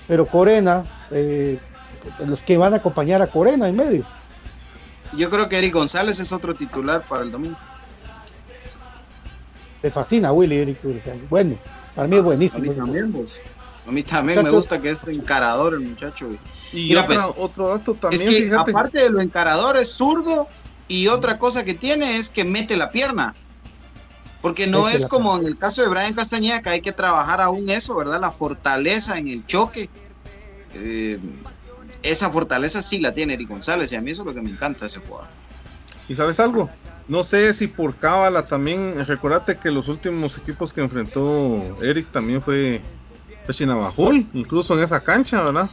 [0.09, 1.59] pero Corena, eh,
[2.27, 4.05] los que van a acompañar a Corena en medio.
[5.17, 7.57] Yo creo que Eric González es otro titular para el domingo.
[9.83, 10.79] Le fascina a Willy Eric.
[11.29, 11.57] Bueno,
[11.95, 12.65] para mí es A buenísimo.
[12.65, 13.15] mí también.
[13.87, 16.27] A mí también me gusta que es encarador el muchacho.
[16.27, 16.39] güey.
[16.73, 18.71] Y Mira, otra- pues, otro dato también, es que fíjate.
[18.71, 20.49] aparte de lo encarador es zurdo
[20.89, 23.35] y otra cosa que tiene es que mete la pierna.
[24.45, 27.71] Porque no es como en el caso de Brian Castañeda que hay que trabajar aún
[27.71, 28.21] eso, ¿verdad?
[28.21, 29.89] La fortaleza en el choque.
[30.75, 31.19] Eh,
[32.03, 34.51] esa fortaleza sí la tiene Eric González y a mí eso es lo que me
[34.51, 35.29] encanta de ese jugador.
[36.11, 36.69] ¿Y sabes algo?
[37.09, 39.07] No sé si por cábala también.
[39.07, 42.83] Recordate que los últimos equipos que enfrentó Eric también fue,
[43.47, 45.71] fue Chinabajul, incluso en esa cancha, ¿verdad?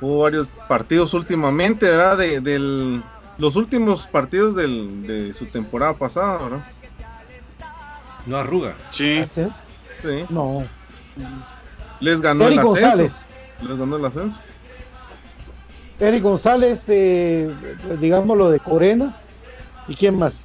[0.00, 2.18] Hubo varios partidos últimamente, ¿verdad?
[2.18, 3.00] De- del,
[3.38, 6.66] los últimos partidos del, de su temporada pasada, ¿verdad?
[8.28, 8.74] No arruga.
[8.90, 9.24] Sí.
[9.26, 9.46] ¿Sí?
[10.02, 10.24] Sí.
[10.28, 10.62] No.
[12.00, 12.80] Les ganó Eric el ascenso.
[12.86, 13.12] González.
[13.66, 14.40] Les ganó el ascenso.
[15.98, 17.52] Eric González, de,
[18.00, 19.16] digámoslo, de Corena.
[19.88, 20.42] ¿Y quién más?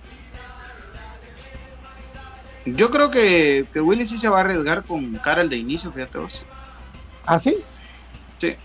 [2.65, 6.17] Yo creo que, que Willy sí se va a arriesgar con Karel de inicio, fíjate
[6.17, 6.41] vos.
[7.25, 7.57] ¿Ah, sí?
[8.39, 8.55] Sí.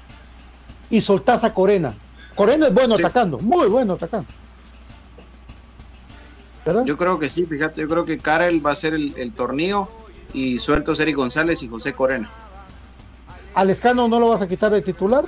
[0.89, 1.95] Y soltás a Corena.
[2.37, 3.03] Corena es bueno Sí.
[3.03, 4.29] atacando, muy bueno atacando.
[6.69, 6.85] ¿Verdad?
[6.85, 9.91] Yo creo que sí, fíjate, yo creo que Karel va a ser el, el torneo
[10.35, 12.29] y sueltos Eric González y José Corena.
[13.55, 15.25] Al Escano no lo vas a quitar de titular.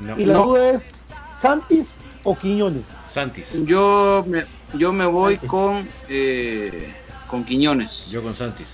[0.00, 0.18] No.
[0.18, 0.44] Y la No.
[0.46, 0.90] duda es
[1.38, 2.86] Santis o Quiñones.
[3.12, 3.44] Santis.
[3.64, 6.94] Yo me, yo me voy con, eh,
[7.26, 8.66] con Quiñones, Yo con Santis.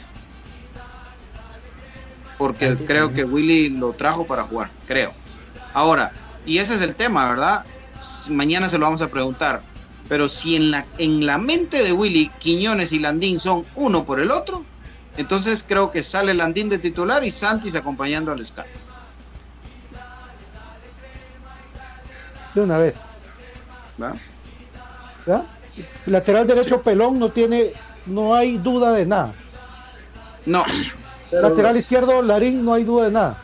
[2.39, 5.13] porque creo que Willy lo trajo para jugar, creo.
[5.73, 6.13] Ahora,
[6.47, 7.65] y ese es el tema, ¿verdad?
[8.31, 9.63] Mañana se lo vamos a preguntar.
[10.09, 14.21] Pero si en la, en la mente de Willy, Quiñones y Landín son uno por
[14.21, 14.65] el otro,
[15.17, 18.63] entonces creo que sale Landín de titular y Santis acompañando al Sky.
[22.55, 22.95] De una vez.
[23.97, 24.17] ¿verdad?
[25.27, 25.45] ¿verdad?
[26.07, 27.73] Lateral derecho pelón no tiene,
[28.07, 29.33] no hay duda de nada.
[30.47, 30.65] No.
[31.31, 33.44] Lateral izquierdo Larín no hay duda de nada.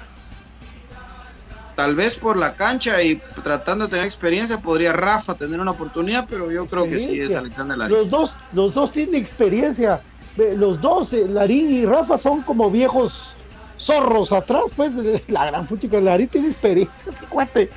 [1.80, 6.26] Tal vez por la cancha y tratando de tener experiencia podría Rafa tener una oportunidad,
[6.28, 7.34] pero yo creo que sí es.
[7.34, 7.96] Alexander Larín.
[7.96, 10.02] Los dos, los dos tienen experiencia.
[10.36, 13.34] Los dos, eh, Larín y Rafa, son como viejos
[13.78, 14.92] zorros atrás, pues.
[15.28, 17.70] La gran puchica, Larín tiene experiencia, cuate.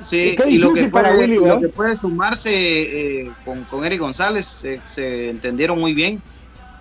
[0.00, 1.60] Sí, y lo que, para puede, Willy, lo ¿verdad?
[1.60, 6.22] que puede sumarse eh, con, con Eric González, se, se entendieron muy bien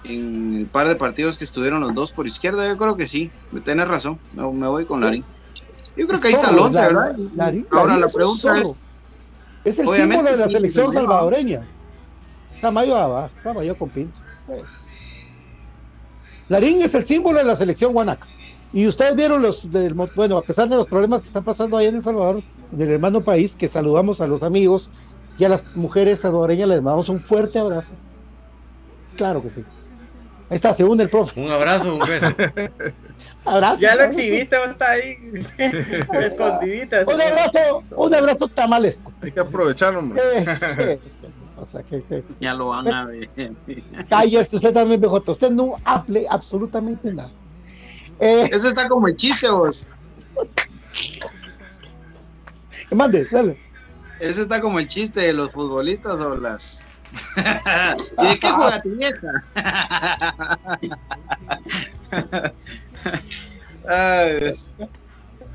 [0.06, 2.66] en el par de partidos que estuvieron los dos por izquierda.
[2.66, 3.32] Yo creo que sí,
[3.66, 5.26] tienes razón, me, me voy con Larín.
[5.96, 7.16] Yo creo que ahí está 11, Larín, ¿verdad?
[7.36, 8.84] Larín, Ahora Larín la pregunta es,
[9.64, 11.68] Es el símbolo de la selección salvadoreña.
[12.62, 14.22] Tamayo va, Tamayo con Pinto.
[14.46, 14.54] Sí.
[16.50, 18.28] Larín es el símbolo de la selección guanaca.
[18.74, 21.86] Y ustedes vieron los, del bueno, a pesar de los problemas que están pasando ahí
[21.86, 22.42] en El Salvador,
[22.72, 24.90] en el hermano país, que saludamos a los amigos
[25.38, 27.96] y a las mujeres salvadoreñas les mandamos un fuerte abrazo.
[29.16, 29.64] Claro que sí.
[30.50, 31.40] Ahí está, se une el profe.
[31.40, 32.28] Un abrazo, un beso.
[33.46, 33.82] Abrazo.
[33.82, 35.16] Ya lo exhibiste, vos está ahí.
[36.24, 37.02] Escondidita.
[37.06, 39.12] Un abrazo, un abrazo tamalesco.
[39.22, 40.22] Hay que aprovecharlo, hombre.
[40.80, 41.00] Eh,
[41.58, 43.30] o sea, que- que- ya lo van a ver.
[44.10, 45.32] Cállese usted también, BJ.
[45.32, 47.32] Usted no hable absolutamente nada.
[48.20, 49.88] Eh, Ese está como el chiste, vos.
[52.92, 53.60] mande, dale.
[54.20, 56.86] Ese está como el chiste de los futbolistas o las.
[58.20, 59.28] ¿Y de qué juega tu vieja?
[63.88, 64.74] Ay, es-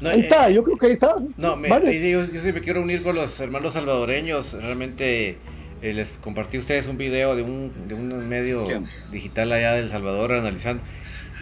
[0.01, 1.17] No, Ahí eh, está, yo creo que ahí está.
[1.37, 1.99] No, me, Vale.
[2.11, 4.53] yo, yo sí me quiero unir con los hermanos salvadoreños.
[4.53, 5.39] Realmente
[5.83, 8.75] eh, les compartí a ustedes un video de un, de un medio Sí.
[9.11, 10.83] digital allá del Salvador analizando.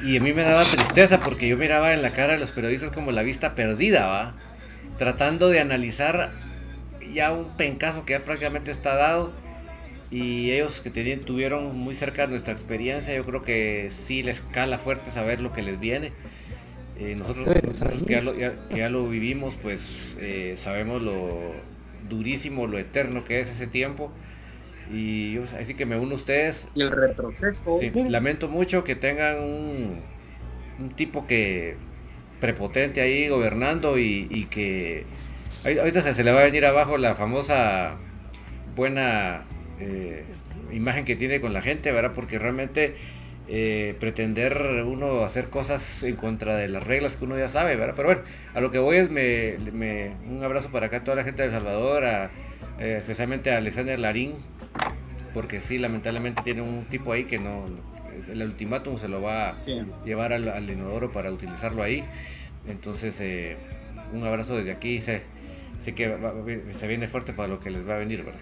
[0.04, 2.90] Y a mí me daba tristeza porque yo miraba en la cara de los periodistas
[2.92, 4.34] como la vista perdida, ¿va?
[4.98, 6.30] Tratando de analizar
[7.12, 9.32] ya un pencazo que ya prácticamente está dado.
[10.10, 14.40] Y ellos que tenían, tuvieron muy cerca de nuestra experiencia, yo creo que sí les
[14.40, 16.12] cala fuerte saber lo que les viene.
[16.98, 17.48] Eh, nosotros,
[18.06, 21.52] que, ya lo, ya- que ya lo vivimos, pues eh, sabemos lo
[22.08, 24.12] durísimo, lo eterno que es ese tiempo.
[24.92, 26.68] Y yo, así que me uno a ustedes.
[26.74, 27.80] Y el retroceso.
[27.80, 30.00] Sí, lamento mucho que tengan un,
[30.78, 31.76] un tipo que
[32.40, 35.04] prepotente ahí gobernando y, y que
[35.64, 37.96] ahorita se, se le va a venir abajo la famosa
[38.76, 39.44] buena
[39.80, 40.24] eh,
[40.72, 42.12] imagen que tiene con la gente, ¿verdad?
[42.14, 42.94] Porque realmente
[43.48, 47.94] eh, pretender uno hacer cosas en contra de las reglas que uno ya sabe, ¿verdad?
[47.96, 48.22] Pero bueno,
[48.54, 51.42] a lo que voy es me, me- un abrazo para acá a toda la gente
[51.42, 52.30] de El Salvador, a,
[52.80, 54.32] eh, especialmente a Alexander Larín,
[55.32, 57.66] porque sí, lamentablemente tiene un tipo ahí que no,
[58.28, 59.92] el ultimátum se lo va a Bien.
[60.04, 62.02] llevar al, al inodoro para utilizarlo ahí.
[62.66, 63.56] Entonces, eh,
[64.12, 65.22] un abrazo desde aquí, sé,
[65.84, 66.32] sé que va-
[66.72, 68.40] se viene fuerte para lo que les va a venir, ¿verdad?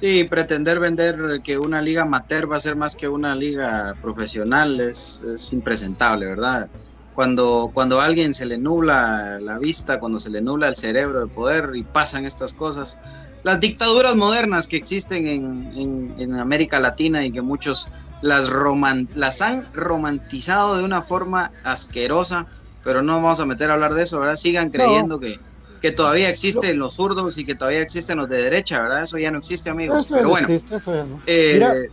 [0.00, 4.78] Sí, pretender vender que una liga amateur va a ser más que una liga profesional
[4.80, 6.70] es, es impresentable, ¿verdad?
[7.10, 11.20] Cuando, cuando a alguien se le nubla la vista, cuando se le nubla el cerebro
[11.20, 12.98] de poder y pasan estas cosas,
[13.42, 17.90] las dictaduras modernas que existen en, en- en América Latina y que muchos
[18.20, 22.46] las, roman- las han romantizado de una forma asquerosa,
[22.82, 24.36] pero no vamos a meter a hablar de eso, ¿verdad?
[24.36, 25.38] Sigan creyendo que,
[25.80, 29.04] que todavía existen los zurdos y que todavía existen los de derecha, ¿verdad?
[29.04, 30.04] Eso ya no existe, amigos.
[30.04, 31.22] Eso Pero no bueno, existe, eso no.
[31.26, 31.88] eh,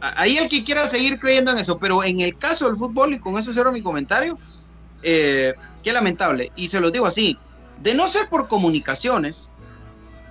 [0.00, 3.18] ahí el que quiera seguir creyendo en eso, pero en el caso del fútbol, y
[3.18, 4.38] con eso cierro mi comentario,
[5.02, 7.38] eh, qué lamentable, y se lo digo así,
[7.82, 9.50] de no ser por comunicaciones,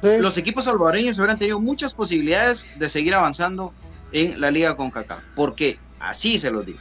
[0.01, 3.73] los equipos salvadoreños hubieran tenido muchas posibilidades de seguir avanzando
[4.11, 5.25] en la liga con CACAF.
[5.35, 6.79] Porque así se los digo.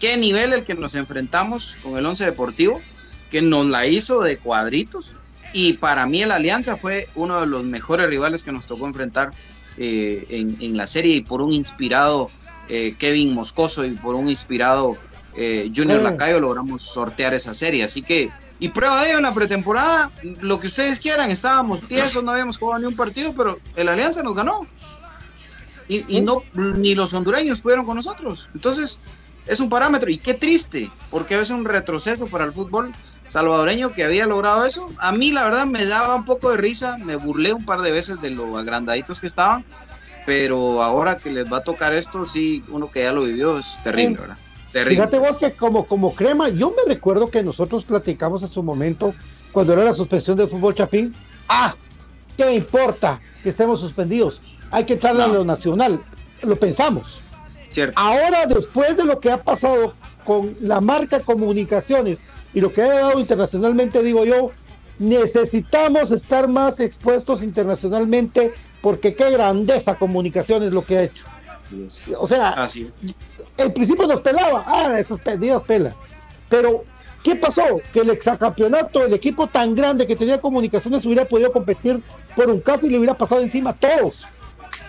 [0.00, 2.80] ¿Qué nivel el que nos enfrentamos con el Once Deportivo?
[3.30, 5.16] Que nos la hizo de cuadritos.
[5.52, 9.30] Y para mí el Alianza fue uno de los mejores rivales que nos tocó enfrentar
[9.78, 12.30] eh, en, en, la serie y por un inspirado
[12.68, 14.98] eh, Kevin Moscoso y por un inspirado
[15.36, 17.84] eh, Junior Lacayo logramos sortear esa serie.
[17.84, 22.24] Así que, y prueba de ello en la pretemporada, lo que ustedes quieran, estábamos tiesos,
[22.24, 24.66] no habíamos jugado ni un partido, pero el Alianza nos ganó.
[25.88, 28.48] Y, y no, ni los hondureños pudieron con nosotros.
[28.52, 29.00] Entonces,
[29.46, 30.10] es un parámetro.
[30.10, 32.92] Y qué triste, porque es un retroceso para el fútbol
[33.28, 34.90] salvadoreño que había logrado eso.
[34.98, 37.92] A mí, la verdad, me daba un poco de risa, me burlé un par de
[37.92, 39.64] veces de lo agrandaditos que estaban,
[40.26, 43.78] pero ahora que les va a tocar esto, sí, uno que ya lo vivió, es
[43.82, 44.36] terrible, ¿verdad?
[44.72, 44.96] Terrible.
[44.96, 49.14] Fíjate vos que como, como crema, yo me recuerdo que nosotros platicamos en su momento,
[49.52, 51.14] cuando era la suspensión del fútbol chapín,
[51.48, 51.74] ah,
[52.36, 54.42] ¿qué importa que estemos suspendidos?
[54.70, 55.30] Hay que entrarle no.
[55.30, 55.98] a lo nacional,
[56.42, 57.22] lo pensamos.
[57.72, 57.98] Cierto.
[57.98, 62.24] Ahora, después de lo que ha pasado con la marca Comunicaciones
[62.54, 64.52] y lo que ha dado internacionalmente, digo yo,
[64.98, 71.24] necesitamos estar más expuestos internacionalmente porque qué grandeza Comunicaciones lo que ha hecho.
[72.18, 72.90] O sea, Así.
[73.58, 75.94] el principio nos pelaba, ah, esos perdidos pela.
[76.48, 76.84] Pero,
[77.22, 77.80] ¿qué pasó?
[77.92, 82.00] Que el exacampeonato, el equipo tan grande que tenía comunicaciones hubiera podido competir
[82.34, 84.26] por un CAF y le hubiera pasado encima a todos.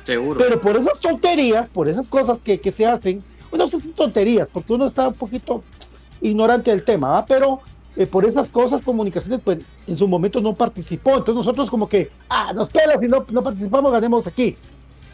[0.03, 0.39] Seguro.
[0.39, 4.47] Pero por esas tonterías, por esas cosas que, que se hacen, bueno, esas son tonterías,
[4.51, 5.63] porque uno está un poquito
[6.21, 7.59] ignorante del tema, pero
[7.95, 11.11] eh, por esas cosas, comunicaciones, pues en su momento no participó.
[11.11, 14.55] Entonces nosotros como que, ah, nos pelas y no, no participamos, ganemos aquí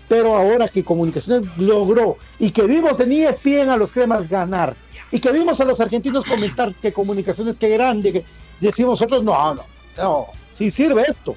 [0.07, 4.75] pero ahora que Comunicaciones logró y que vimos en ESPN a los cremas ganar
[5.11, 8.25] y que vimos a los argentinos comentar que Comunicaciones qué grande, que
[8.59, 9.63] decimos nosotros, no, no,
[9.97, 11.35] no, sí sirve esto,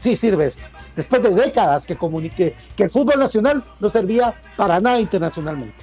[0.00, 0.62] sí sirve esto.
[0.94, 5.74] Después de décadas que comunique que el fútbol nacional no servía para nada internacionalmente.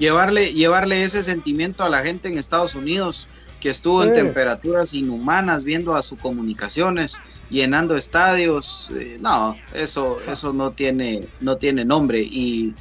[0.00, 3.28] Llevarle, llevarle ese sentimiento a la gente en Estados Unidos
[3.60, 4.08] que estuvo Sí.
[4.08, 7.20] en temperaturas inhumanas viendo a sus comunicaciones,
[7.50, 12.74] llenando estadios, eh, no, eso, eso no tiene, no tiene nombre y,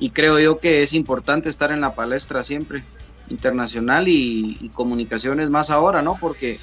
[0.00, 2.82] y creo yo que es importante estar en la palestra siempre,
[3.30, 6.18] internacional y, y comunicaciones más ahora, ¿no?
[6.20, 6.58] Porque,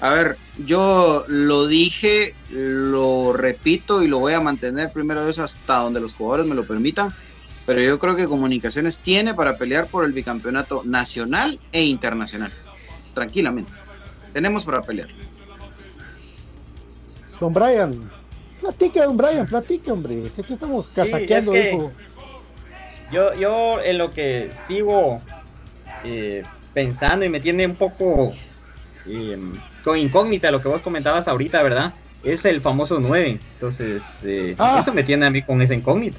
[0.00, 0.36] a ver,
[0.66, 6.14] yo lo dije, lo repito y lo voy a mantener primero vez hasta donde los
[6.14, 7.14] jugadores me lo permitan,
[7.66, 12.52] pero yo creo que comunicaciones tiene para pelear por el bicampeonato nacional e internacional
[13.14, 13.70] tranquilamente.
[14.32, 15.08] Tenemos para pelear.
[17.40, 17.92] Don Brian,
[18.60, 20.30] platique, don Brian, platique, hombre.
[20.34, 21.92] Sé que estamos casaqueando, es que- hijo.
[23.12, 25.20] Yo, yo en lo que sigo
[26.04, 26.42] eh,
[26.72, 28.32] pensando y me tiene un poco
[29.06, 29.38] eh,
[29.84, 31.92] con incógnita lo que vos comentabas ahorita, ¿verdad?
[32.24, 33.38] Es el famoso 9.
[33.54, 34.78] Entonces, eh, Ah.
[34.80, 36.18] eso me tiene a mí con esa incógnita.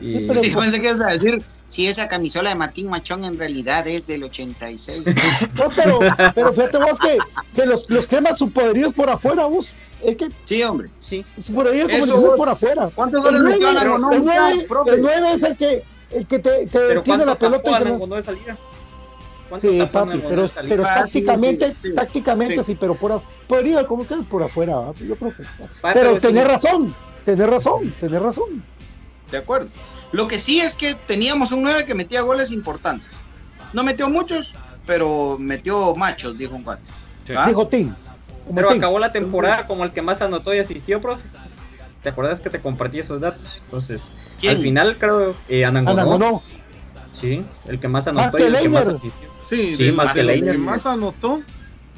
[0.00, 3.38] Y, pero- Y pensé que ibas a decir, si esa camisola de Martín Machón en
[3.38, 5.02] realidad es del 86.
[5.54, 5.98] No, pero,
[6.34, 7.18] pero fíjate vos que,
[7.54, 9.72] que los, los cremas su poderío es por afuera, vos.
[10.04, 10.88] Es que sí, hombre.
[11.00, 11.24] sí.
[11.42, 12.34] su poderío de Eso, vos.
[12.36, 12.88] por afuera.
[12.94, 14.90] ¿Cuántos El goles metió Alan el Gonó, nueve- profe?
[14.94, 15.82] el nueve es el que,
[16.12, 17.70] el que te, te tiene la ¿cuánto pelota.
[17.70, 18.56] interna- Gonó de salida?
[19.48, 21.94] ¿Cuánto Sí, papi, pero, pero Ah, sí, tácticamente, sí, sí.
[21.94, 22.78] tácticamente sí, Sí.
[22.78, 25.42] pero por poderío de comunicación por afuera, yo creo que.
[25.94, 26.20] Pero sí.
[26.28, 28.62] tenés razón, tenés razón, tenés razón.
[29.30, 29.68] De acuerdo.
[30.12, 33.22] Lo que sí es que teníamos un 9 que metía goles importantes.
[33.72, 34.56] No metió muchos,
[34.86, 36.90] pero metió machos, dijo un cuate.
[37.26, 37.34] Sí.
[37.36, 37.46] ¿Ah?
[37.46, 37.94] Dijo Tim.
[38.54, 41.22] Pero acabó la temporada como el que más anotó y asistió, profe.
[42.02, 43.42] ¿Te acuerdas que te compartí esos datos?
[43.66, 44.10] Entonces,
[44.40, 44.56] ¿Quién?
[44.56, 46.42] al final creo eh, Anangonó, Anangonó.
[47.12, 48.96] Sí, el que más anotó y el que más Leiner.
[48.96, 49.28] asistió.
[49.42, 50.52] Sí, Sí, de- más que Leiner.
[50.52, 51.42] que más anotó,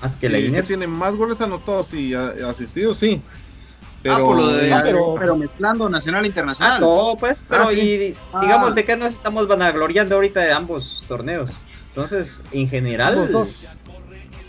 [0.03, 0.67] Más que y que Leiner.
[0.67, 3.23] tiene más goles anotados y asistidos, sí.
[4.03, 4.73] Pero, ah, por lo de.
[4.73, 6.77] Ah, pero, pero- mezclando nacional e internacional.
[6.77, 7.45] Ah, todo, pues.
[7.49, 7.81] Pero, Ah, sí.
[7.81, 8.41] y Ah.
[8.41, 11.51] digamos, ¿de qué nos estamos vanagloriando ahorita de ambos torneos?
[11.89, 13.29] Entonces, en general,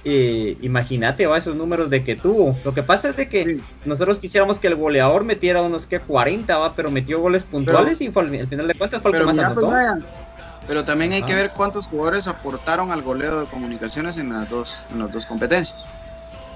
[0.04, 2.58] eh, imagínate va esos números de que tuvo.
[2.64, 3.62] Lo que pasa es de que Sí.
[3.86, 8.10] nosotros quisiéramos que el goleador metiera unos que 40, va, pero metió goles puntuales y
[8.10, 9.68] fue, al al final de cuentas fue el que Pero, más pues, anotó.
[9.70, 10.06] Brian,
[10.68, 11.38] pero también hay que Ah.
[11.38, 15.90] ver cuántos jugadores aportaron al goleo de comunicaciones en las dos, en las dos competencias.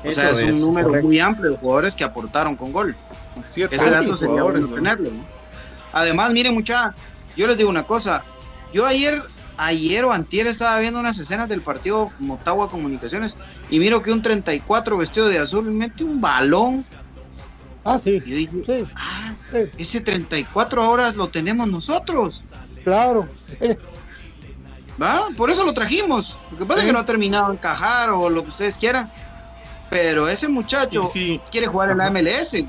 [0.08, 1.08] O sea, es un número correcto.
[1.08, 2.95] muy amplio de jugadores que aportaron con gol.
[3.43, 4.76] siete Ese dato sería bueno ¿no?
[4.76, 5.10] tenerlo.
[5.12, 5.24] ¿no?
[5.93, 6.93] Además, miren mucha,
[7.36, 8.24] yo les digo una cosa.
[8.74, 9.24] Yo ayer,
[9.58, 13.38] ayer o antier estaba viendo unas escenas del partido Motagua Comunicaciones
[13.70, 16.84] y miro que un 34 vestido de azul mete un balón.
[17.84, 18.22] Ah, sí.
[18.26, 22.43] Y yo dije, Sí, ah, sí, ese 34 ahora lo tenemos nosotros.
[22.84, 23.30] claro.
[23.47, 23.78] sí.
[25.01, 25.28] ¿Va?
[25.36, 26.38] Por eso lo trajimos.
[26.53, 29.12] Lo que pasa es que no ha terminado de encajar o lo que ustedes quieran.
[29.96, 32.66] Pero ese muchacho sí, quiere jugar en la MLS.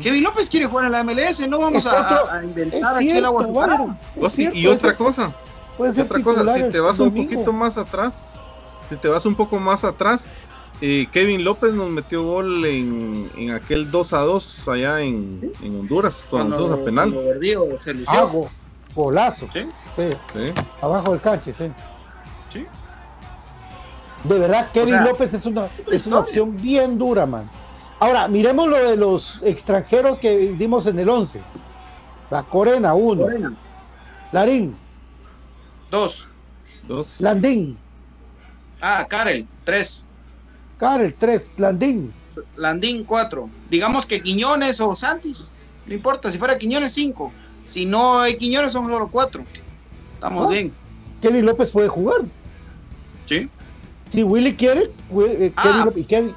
[0.00, 3.96] Kevin López quiere jugar en la MLS, no vamos a, inventar aquí el agua.
[4.18, 5.36] Oh, sí, y otra cosa,
[5.76, 8.24] otra cosa, si te vas un poquito más atrás,
[8.88, 10.26] si te vas un poco más atrás,
[10.80, 15.80] eh, Kevin López nos metió gol en, en aquel 2 a 2 allá en, en
[15.80, 17.14] Honduras, cuando nos fuimos a penal.
[18.08, 18.28] Ah,
[18.94, 19.48] golazo.
[19.52, 19.64] Sí.
[19.96, 20.52] Sí, Sí.
[20.80, 21.70] abajo del canche, sí.
[22.48, 22.66] Sí.
[24.24, 27.48] De verdad, Kevin sea, López es una, es una opción bien dura, man.
[28.00, 31.40] Ahora, miremos lo de los extranjeros que dimos en el 11.
[32.30, 33.22] La Corena, 1.
[33.22, 33.54] Corena,
[34.32, 34.74] Larín,
[35.90, 36.28] dos.
[36.88, 37.16] Dos.
[37.20, 37.78] Landín,
[38.80, 40.04] Ah, Karel, tres.
[40.78, 42.12] Karel, 3, Landín.
[42.56, 43.48] Landín, cuatro.
[43.70, 45.56] Digamos que Quiñones o Santis.
[45.86, 47.32] No importa, si fuera Quiñones, cinco.
[47.64, 49.44] Si no hay Quiñones, son solo cuatro.
[50.14, 50.48] Estamos Ah.
[50.50, 50.74] bien.
[51.22, 52.22] Kevin López puede jugar.
[53.24, 53.48] Sí.
[54.14, 54.90] Si Willy quiere,
[55.28, 55.88] eh, Ah,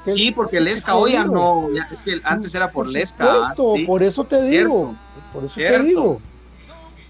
[0.08, 1.72] Sí, porque Lesca hoy ya no.
[1.72, 3.54] ya- es que antes era por Lesca.
[3.76, 3.84] sí.
[3.84, 4.96] por eso te digo.
[5.32, 5.78] Por eso Cierto.
[5.82, 6.20] te digo.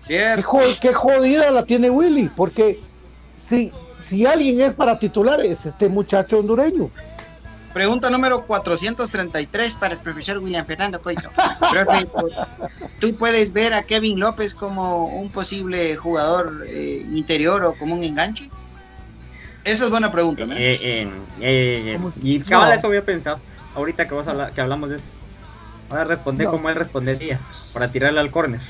[0.07, 0.37] Cierto.
[0.37, 2.79] Qué, jo- qué jodida la tiene Willy, porque
[3.39, 6.91] si, si alguien es para titular es este muchacho hondureño.
[7.73, 11.31] Pregunta número 433 para el profesor William Fernando Coito.
[11.71, 12.07] Profe,
[12.99, 18.03] ¿tú puedes ver a Kevin López como un posible jugador eh, interior o como un
[18.05, 18.51] enganche?
[19.65, 20.55] Esa es buena pregunta, ¿no?
[20.55, 21.09] Eh, eh,
[21.41, 23.41] eh, eh, y cabal, eso había pensado.
[23.75, 25.11] Ahorita que, vos habla- que hablamos de eso.
[25.89, 26.53] Voy a responder No.
[26.53, 27.41] como él respondería.
[27.73, 28.61] Para tirarle al córner.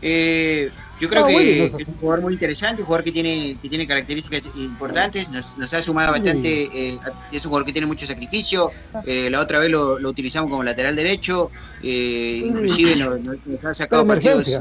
[0.00, 0.70] Eh,
[1.00, 3.86] yo creo que no, es un jugador muy interesante, un jugador que tiene, que tiene
[3.86, 8.72] características importantes, nos, nos ha sumado bastante, eh, es un jugador que tiene mucho sacrificio,
[9.06, 11.50] eh, la otra vez lo, lo utilizamos como lateral derecho,
[11.82, 14.60] eh, inclusive nos, nos- ha sacado partidos eh,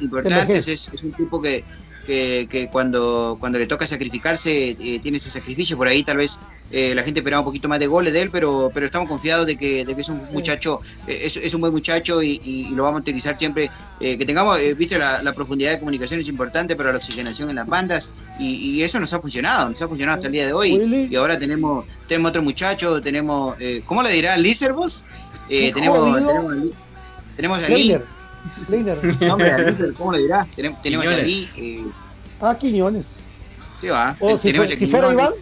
[0.00, 1.64] importantes, es un tipo que,
[2.06, 6.40] que, que cuando, cuando le toca sacrificarse eh, tiene ese sacrificio, por ahí tal vez
[6.70, 9.46] eh, la gente esperaba un poquito más de goles de él, pero, pero estamos confiados
[9.46, 12.68] de que, de que es un muchacho, eh, es, es un buen muchacho y, y-
[12.74, 16.28] lo vamos a utilizar siempre eh, que tengamos, viste, la, la profundidad de comunicación es
[16.28, 19.86] importante, pero la oxigenación en las bandas, y, y eso nos ha funcionado, nos ha
[19.88, 20.72] funcionado hasta el día de hoy.
[21.10, 24.36] Y ahora tenemos, tenemos otro muchacho, tenemos, eh, ¿cómo le dirá?
[24.36, 25.04] ¿Lizerbos?
[25.48, 26.74] Eh, Qué tenemos, tenemos,
[27.36, 27.88] tenemos a Lee,
[28.68, 28.98] Leiner.
[29.98, 30.46] ¿cómo le dirá?
[30.54, 31.26] Tenemos, tenemos a Quiñones.
[31.26, 31.86] Lee, eh,
[32.40, 33.16] Ah, Quiñones.
[33.80, 35.12] sí va, O si, fue- si fuera.
[35.12, 35.32] Iván,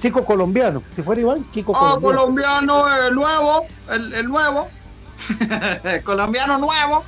[0.00, 0.82] chico colombiano.
[0.94, 2.18] Si fuera Iván, chico Oh, colombiano.
[2.20, 4.68] colombiano, el nuevo, el, el nuevo,
[6.04, 7.04] colombiano nuevo,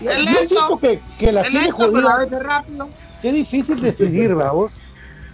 [0.00, 2.16] el yo lento, siento que, que la el tiene lento, a jodida.
[2.18, 2.88] veces rápido.
[3.22, 4.82] Qué difícil de escribir, vamos.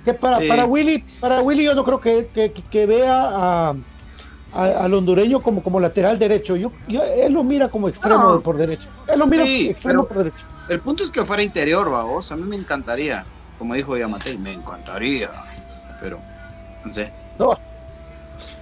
[0.04, 0.48] Que para, Sí.
[0.48, 3.74] para Willy, para Willy yo no creo que, que, que vea a,
[4.54, 6.56] a- al hondureño como, como lateral derecho.
[6.56, 8.40] Yo, yo- él lo mira como extremo No.
[8.40, 8.88] por derecho.
[9.06, 10.46] Él lo mira Sí, extremo por derecho.
[10.68, 12.30] El punto es que fuera interior, vamos.
[12.32, 13.26] A mí me encantaría.
[13.58, 15.30] Como dijo Yamatei, me encantaría.
[16.00, 16.18] Pero,
[16.84, 17.12] no sé.
[17.38, 17.58] No.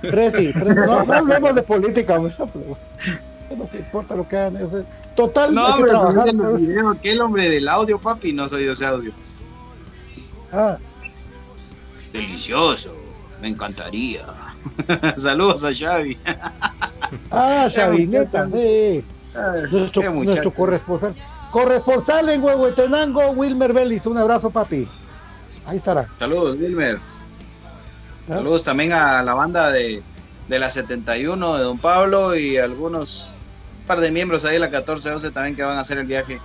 [0.03, 2.19] No, no hablemos de política.
[2.19, 4.87] No nos importa lo que hagan.
[5.15, 6.29] Total, No, que hombre, trabajar.
[6.29, 6.67] el pues.
[6.69, 9.13] video, aquel hombre del audio, papi, no soy de ese audio.
[10.53, 10.79] Ah,
[12.13, 12.95] Delicioso,
[13.41, 14.23] me encantaría.
[15.17, 16.19] Saludos a Xavi.
[17.31, 18.07] ah, sí.
[19.71, 20.25] Nuestro, Qué muchacho.
[20.25, 21.15] nuestro corresponsal.
[21.51, 24.07] Corresponsal en Huehuetenango, Wilmer Vélez.
[24.07, 24.89] Un abrazo, papi.
[25.67, 26.09] Ahí estará.
[26.19, 26.99] Saludos, Wilmer.
[28.29, 28.35] ¿Ah?
[28.35, 30.03] Saludos también a la banda de,
[30.49, 33.35] de la 71 de Don Pablo y algunos
[33.81, 36.39] un par de miembros ahí de la 1412 también que van a hacer el viaje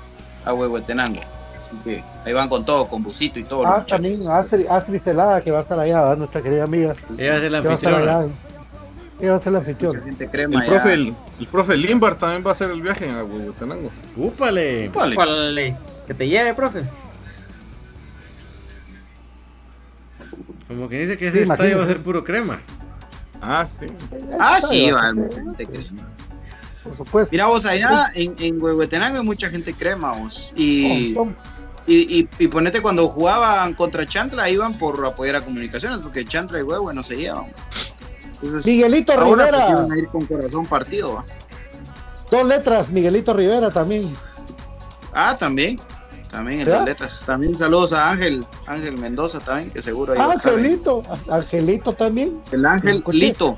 [0.44, 1.22] a Huehuetenango.
[1.60, 3.66] Así que ahí van con todo, con busito y todo.
[3.66, 3.92] Ah, muchachos.
[3.92, 6.18] también Astrid, Astrid Celada, que va a estar allá, ¿verdad?
[6.18, 6.96] nuestra querida amiga.
[7.18, 8.20] Ella es a estar anfitriona.
[8.20, 8.30] allá.
[9.20, 12.52] Ella va a ser la gente El profe, el, el profe Limbar también va a
[12.52, 13.90] hacer el viaje a Huehuetenango.
[14.16, 14.90] ¡Úpale!
[14.90, 15.14] Vale.
[15.14, 16.84] Épale, Que te lleve, profe.
[20.68, 22.62] Como que dice que Sí, ese estadio va a ser puro crema.
[23.42, 23.88] Ah, sí.
[24.40, 26.08] Ah, sí, va, mucha gente crema.
[26.88, 27.30] Por supuesto.
[27.32, 30.52] Mira vos allá en, en Huehuetenango hay mucha gente crema vos.
[30.56, 31.16] Y,
[31.88, 36.60] y, y, y ponete cuando jugaban contra Chantla iban por apoyar a comunicaciones porque Chantla
[36.60, 37.26] y Huehue no se.
[37.26, 39.58] Entonces, Miguelito ahora Rivera.
[39.58, 41.16] pues, iban a ir con corazón partido.
[41.16, 41.26] va.
[42.30, 44.14] Dos letras, Miguelito Rivera también.
[45.14, 45.80] Ah, también.
[46.30, 46.76] También en ¿Ya?
[46.76, 47.24] las letras.
[47.26, 50.60] También saludos a Ángel, Ángel Mendoza también, que seguro ahí va a estar ahí.
[50.60, 52.42] Angelito, Angelito también.
[52.52, 53.02] El Ángel.
[53.14, 53.58] Lito.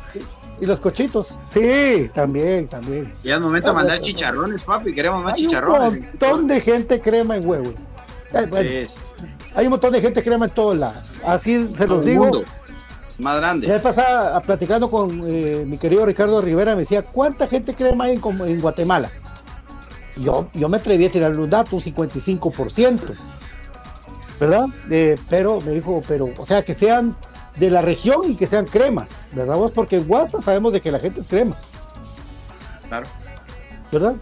[0.62, 1.36] Y los cochitos.
[1.54, 3.14] Sí, también, también.
[3.24, 4.94] Ya es momento de mandar chicharrones, papi.
[4.94, 6.02] Queremos más Hay un chicharrones.
[6.04, 7.72] montón de gente crema en huevo.
[8.34, 9.00] Eh, bueno, Sí, sí.
[9.56, 11.04] Hay un montón de gente crema en todos lados.
[11.26, 12.24] Así se Todo los digo.
[12.26, 12.44] mundo.
[13.20, 13.68] Más grande.
[13.68, 18.06] vez pasada, a- platicando con eh, mi querido Ricardo Rivera, me decía, ¿cuánta gente crema
[18.06, 18.14] hay
[18.46, 19.10] en, Guatemala?
[20.16, 23.00] Yo, yo me atreví a tirarle un dato, un 55%.
[24.40, 24.68] ¿Verdad?
[24.90, 27.16] Eh, pero me dijo, pero, o sea, que sean
[27.60, 29.72] de la región y que sean cremas, ¿verdad vos?
[29.72, 31.56] Porque en Guasa sabemos de que la gente es crema.
[32.88, 33.06] Claro.
[33.92, 34.16] ¿verdad?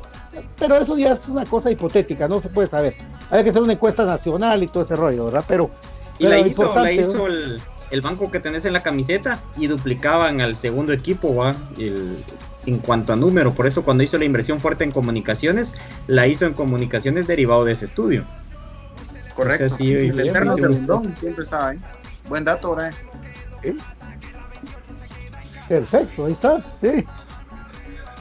[0.58, 2.96] Pero eso ya es una cosa hipotética, no se puede saber.
[3.32, 5.44] Hay que hacer una encuesta nacional y todo ese rollo, ¿verdad?
[5.48, 5.72] Pero,
[6.20, 7.28] Y la hizo, la hizo ¿no?
[7.28, 7.62] el,
[7.92, 11.56] el banco que tenés en la camiseta y duplicaban al segundo equipo, ¿va?
[11.78, 12.18] El-
[12.66, 13.54] en cuanto a número.
[13.54, 15.74] Por eso cuando hizo la inversión fuerte en comunicaciones,
[16.08, 18.26] la hizo en comunicaciones derivado de ese estudio.
[19.34, 19.66] Correcto.
[19.66, 21.80] O sea, sí, el sí, eterno sí, segundón siempre estaba ahí.
[22.28, 22.94] Buen dato, Brian.
[25.68, 27.06] Perfecto, ahí está, sí.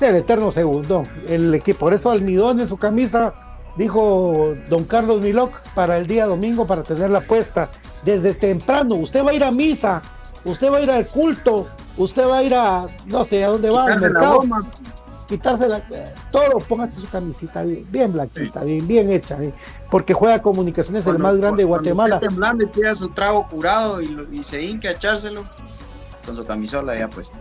[0.00, 1.06] El eterno segundón.
[1.26, 3.34] El equipo, por eso almidón en su camisa,
[3.76, 7.68] dijo don Carlos Miloc para el día domingo para tenerla puesta
[8.04, 8.96] desde temprano.
[8.96, 10.02] Usted va a ir a misa,
[10.44, 13.70] usted va a ir al culto, usted va a ir a, no sé, a dónde
[13.70, 14.42] va, al la mercado.
[15.26, 15.42] Goma.
[15.42, 19.52] Quitarse la, eh, todo, póngase su camisita bien, bien blanquita, bien, bien hecha, eh,
[19.90, 22.14] porque juega comunicaciones el Cuando- más grande de cuando Guatemala.
[22.16, 25.42] esté temblando y pida su trago curado y, lo- y se hinca a echárselo
[26.24, 27.38] con su camisola ya puesta.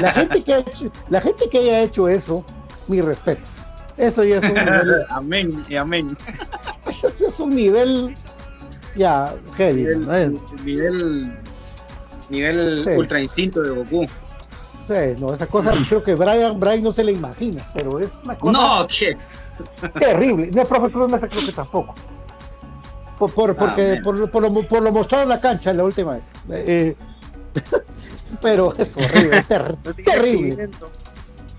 [0.00, 2.44] La gente que ha hecho, la gente que haya hecho eso,
[2.88, 3.48] mis respetos.
[3.96, 6.16] Eso ya es un nivel, amén y amén.
[6.88, 8.14] eso es un nivel
[8.96, 9.82] ya heavy.
[9.82, 10.40] Nivel, ¿no?
[10.64, 11.38] Nivel,
[12.28, 12.90] nivel Sí.
[12.96, 14.06] ultra instinto de Goku.
[15.18, 18.52] No, esa cosa creo que Brian, Brian no se le imagina, pero es una cosa
[18.52, 18.86] No,
[19.98, 20.50] terrible.
[20.52, 21.94] No, profe Cruz Mesa creo que tampoco.
[23.18, 26.14] Por, por- porque, Ah, por, por lo, por lo mostrado en la cancha la última
[26.14, 26.32] vez.
[26.50, 26.96] Eh,
[28.40, 30.70] pero es horrible, es ter- es terrible.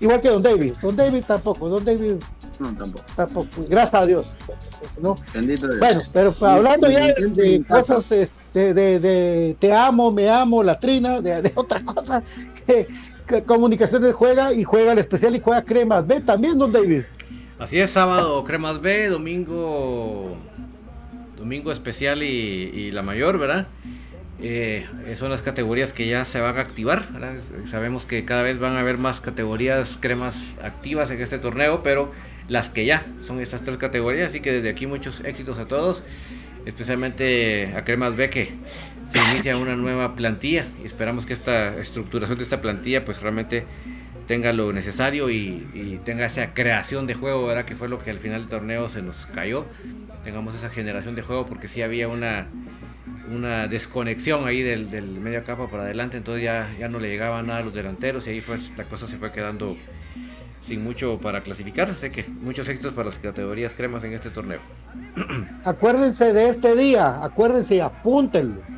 [0.00, 0.74] Igual que Don David.
[0.82, 1.68] Don David tampoco.
[1.68, 2.14] Don David
[2.58, 3.04] No, tampoco.
[3.14, 3.48] tampoco.
[3.68, 4.32] Gracias a Dios.
[5.00, 5.14] ¿no?
[5.32, 5.78] Bendito Dios.
[5.78, 11.42] Bueno, pero hablando ya de cosas este, de, de te amo, me amo, latrina, de,
[11.42, 12.20] de otra cosa,
[12.66, 12.88] que
[13.40, 17.02] Comunicaciones juega y juega el especial y juega Cremas B también, don David.
[17.58, 20.36] Así es, sábado Cremas B, domingo
[21.42, 23.66] domingo especial y, la mayor, ¿verdad?
[24.40, 24.86] Eh,
[25.18, 27.08] son las categorías que ya se van a activar.
[27.68, 32.12] Sabemos que cada vez van a haber más categorías cremas activas en este torneo, pero
[32.48, 36.02] las que ya son estas tres categorías, así que desde aquí muchos éxitos a todos,
[36.64, 38.52] especialmente a Cremas B que
[39.12, 43.66] se inicia una nueva plantilla y esperamos que esta estructuración de esta plantilla pues realmente
[44.26, 47.66] tenga lo necesario y, tenga esa creación de juego, ¿verdad?
[47.66, 49.66] Que fue lo que al final del torneo se nos cayó.
[50.24, 52.46] Tengamos esa generación de juego porque sí había una,
[53.30, 57.42] una desconexión ahí del, del medio campo para adelante, entonces ya, ya no le llegaba
[57.42, 59.76] nada a los delanteros y ahí fue, la cosa se fue quedando
[60.64, 61.90] sin mucho para clasificar.
[61.90, 64.60] Así que muchos éxitos para las categorías cremas en este torneo.
[65.64, 68.71] Acuérdense de este día, acuérdense y apúntenlo.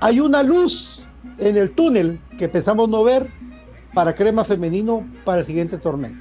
[0.00, 1.06] Hay una luz
[1.38, 3.30] en el túnel que pensamos no ver
[3.94, 6.12] para crema femenino para el siguiente torneo.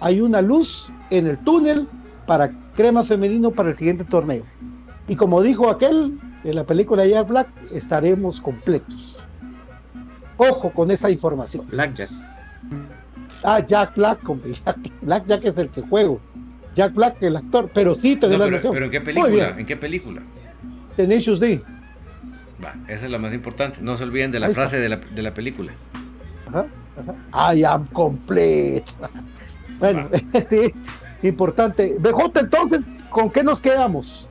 [0.00, 1.88] Hay una luz en el túnel
[2.26, 4.44] para crema femenino para el siguiente torneo.
[5.08, 9.24] Y como dijo aquel en la película Jack Black, estaremos completos.
[10.36, 11.66] Ojo con esa información.
[11.70, 12.10] Blackjack.
[13.42, 14.20] Ah, Jack Black,
[14.64, 16.20] Jack Black, Jack es el que juego.
[16.74, 18.72] Jack Black, el actor, pero sí tenés No, la noción.
[18.74, 19.54] pero ¿en qué película?
[19.58, 20.22] ¿En qué película?
[20.96, 21.62] Tenacious D.
[22.64, 23.80] Va, esa es la más importante.
[23.82, 24.62] No se olviden de la Ahí está.
[24.62, 25.72] frase de la, de la película.
[26.48, 26.66] Ajá,
[27.32, 27.54] ajá.
[27.54, 28.84] I am complete.
[29.78, 30.08] Bueno,
[30.48, 30.72] sí,
[31.22, 31.96] importante.
[31.98, 34.26] BJ, entonces, ¿con qué nos quedamos?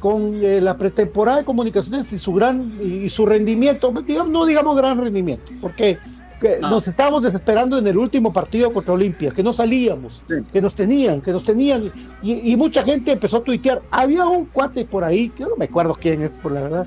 [0.00, 4.44] Con eh, la pretemporada de comunicaciones y su gran y, y su rendimiento, digamos, no
[4.46, 5.96] digamos gran rendimiento, porque
[6.40, 6.70] que No.
[6.70, 10.36] nos estábamos desesperando en el último partido contra Olimpia, que no salíamos, Sí.
[10.52, 13.82] que nos tenían, que nos tenían, y, y mucha gente empezó a tuitear.
[13.92, 16.86] Había un cuate por ahí, que no me acuerdo quién es, por la verdad,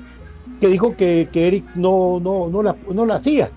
[0.60, 3.52] que dijo que, que Eric no, no, no, la, no la hacía.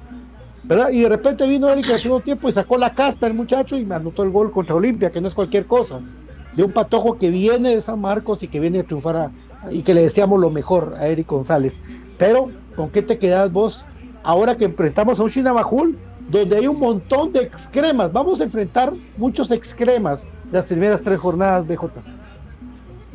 [0.62, 0.90] ¿verdad?
[0.92, 3.86] Y de repente vino Eric al segundo tiempo y sacó la casta el muchacho y
[3.86, 6.04] me anotó el gol contra Olimpia, que no es cualquier cosa.
[6.52, 9.34] De un patojo que viene de San Marcos y que viene a triunfar a-
[9.72, 11.82] y que le deseamos lo mejor a Eric González.
[12.18, 13.88] Pero, ¿con qué te quedas vos
[14.24, 15.30] ahora que enfrentamos a un
[16.28, 18.12] donde hay un montón de excremas?
[18.12, 22.04] Vamos a enfrentar muchos excremas las primeras tres jornadas, BJ.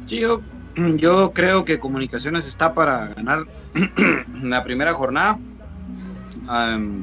[0.06, 0.40] Sí, yo,
[0.96, 3.46] yo creo que Comunicaciones está para ganar
[4.42, 5.38] la primera jornada.
[6.48, 7.02] Am,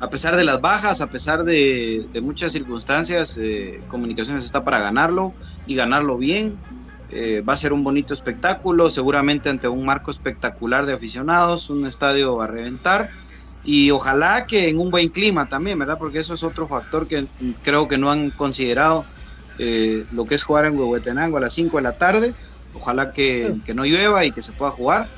[0.00, 5.34] a pesar de las bajas, a pesar de, muchas circunstancias, eh, Comunicaciones está para ganarlo
[5.66, 6.58] y ganarlo bien.
[7.10, 11.84] Eh, va a ser un bonito espectáculo, seguramente ante un marco espectacular de aficionados, un
[11.84, 13.10] estadio a reventar
[13.64, 15.98] y ojalá que en un buen clima también, ¿verdad?
[15.98, 17.26] Porque eso es otro factor que
[17.62, 19.04] creo que no han considerado
[19.58, 22.34] eh, lo que es jugar en Huehuetenango a las 5 de la tarde.
[22.74, 25.08] Ojalá que, que no llueva y que se pueda jugar.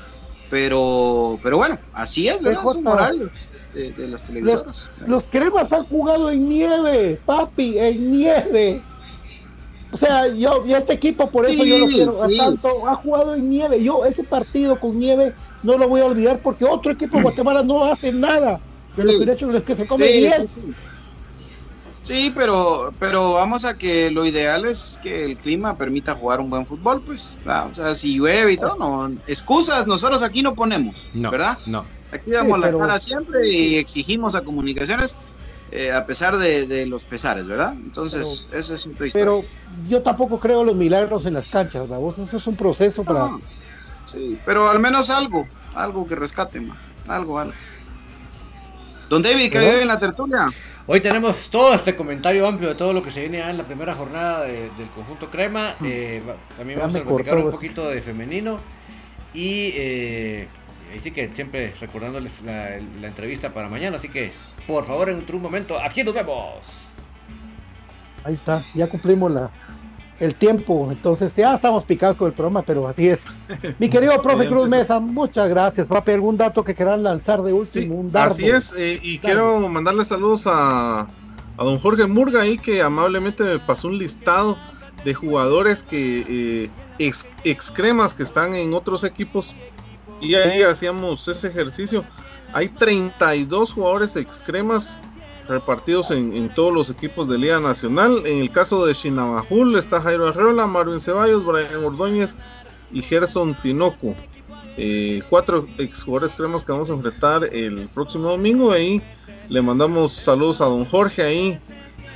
[0.49, 2.61] Pero, pero bueno, así es, ¿verdad?
[3.73, 4.91] De, de las televisoras.
[4.99, 8.83] Los, los cremas han jugado en nieve, papi, en nieve.
[9.91, 12.37] O sea, yo, este equipo, por eso Sí, yo lo quiero sí.
[12.37, 13.83] tanto, ha jugado en nieve.
[13.83, 17.63] Yo ese partido con nieve no lo voy a olvidar porque otro equipo de Guatemala
[17.63, 18.59] no hace nada
[18.95, 20.55] de derechos de los que se come Sí, 10.
[22.03, 26.49] Sí, pero, pero vamos a que lo ideal es que el clima permita jugar un
[26.49, 27.37] buen fútbol, pues.
[27.45, 29.11] ah, O sea, si llueve y todo, no.
[29.27, 31.57] Excusas nosotros aquí no ponemos, No, ¿verdad?
[31.65, 31.85] No.
[32.11, 35.15] Aquí damos Sí, la pero- cara siempre y exigimos a comunicaciones
[35.71, 37.73] eh, a pesar de, de los pesares, ¿verdad?
[37.73, 39.25] Entonces, eso es otra historia.
[39.25, 39.43] Pero
[39.89, 41.97] yo tampoco creo los milagros en las canchas, ¿verdad?
[41.97, 43.21] Vos, Eso es un proceso para...
[43.21, 43.41] No,
[44.05, 46.77] sí, pero al menos algo, algo que rescaten, ma,
[47.07, 47.53] algo, algo.
[49.09, 49.75] Don David, ¿qué ¿Verdad?
[49.75, 50.53] hay en la tertulia?
[50.85, 53.63] Hoy tenemos todo este comentario amplio de todo lo que se viene ya en la
[53.63, 55.75] primera jornada de- del conjunto Crema.
[55.83, 58.57] Eh, va- también vamos a platicar un poquito de femenino.
[59.33, 60.47] Y eh,
[60.91, 63.95] ahí sí que siempre recordándoles la, la entrevista para mañana.
[63.97, 64.31] Así que,
[64.67, 66.55] por favor, en otro momento, aquí nos vemos.
[68.25, 69.51] Ahí está, ya cumplimos la,
[70.23, 73.25] el tiempo, entonces ya estamos picados con el programa, pero así es.
[73.79, 74.69] Mi querido profe Cruz.
[74.69, 75.85] Mesa, muchas gracias.
[75.85, 77.85] Papi, ¿algún dato que quieran lanzar de último?
[77.85, 78.33] Sí, un dardo.
[78.33, 83.43] así es, eh, y quiero mandarle saludos a, a don Jorge Murga ahí que amablemente
[83.43, 84.57] me pasó un listado
[85.03, 86.69] de jugadores que eh,
[86.99, 89.53] ex, ex cremas que están en otros equipos
[90.21, 92.05] y ahí hacíamos ese ejercicio.
[92.53, 94.99] Hay 32 jugadores ex cremas
[95.47, 98.25] repartidos en, en todos los equipos de Liga Nacional.
[98.25, 102.37] En el caso de Shinabajul está Jairo Arreola, Marvin Ceballos, Brian Ordóñez
[102.91, 104.15] y Gerson Tinoco.
[104.75, 108.71] Eh, cuatro exjugadores creemos que vamos a enfrentar el próximo domingo.
[108.71, 109.01] Ahí
[109.49, 111.59] le mandamos saludos a don Jorge ahí,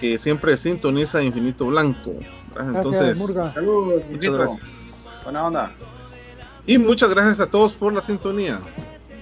[0.02, 2.14] que siempre sintoniza Infinito Blanco.
[2.14, 2.34] ¿verdad?
[2.56, 3.54] Gracias, Entonces, Murga.
[3.54, 5.22] Saludos, muchas gracias.
[5.24, 5.72] Buena onda.
[6.66, 8.60] Y muchas gracias a todos por la sintonía.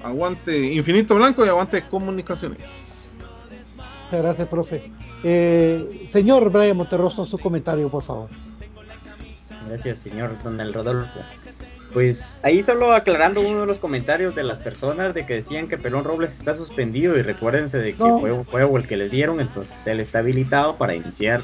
[0.04, 2.95] Aguante Infinito Blanco y aguante Comunicaciones.
[4.16, 4.92] Muchas gracias, profe.
[5.26, 8.30] Eh, señor Brian Monterroso, su comentario, por favor.
[9.68, 11.20] Gracias, señor Don El Rodolfo.
[11.94, 15.78] Pues ahí solo aclarando uno de los comentarios de las personas de que decían que
[15.78, 18.20] Pelón Robles está suspendido y recuérdense de que No.
[18.22, 21.44] fue juego el que le dieron, entonces él está habilitado para iniciar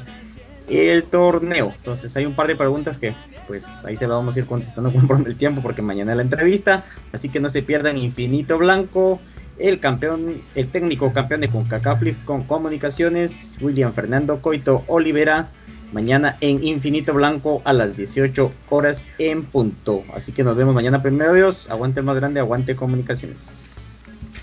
[0.68, 1.72] el torneo.
[1.76, 3.14] Entonces hay un par de preguntas que
[3.48, 6.22] pues ahí se las vamos a ir contestando conforme el tiempo porque mañana es la
[6.22, 9.20] entrevista, así que no se pierdan Infinito Blanco,
[9.62, 15.50] el campeón, el técnico campeón de CONCACAF con comunicaciones, William Fernando Coito Olivera,
[15.92, 20.02] mañana en Infinito Blanco a las 18 horas en punto.
[20.14, 23.70] Así que nos vemos mañana primero Dios, aguante más grande, aguante comunicaciones.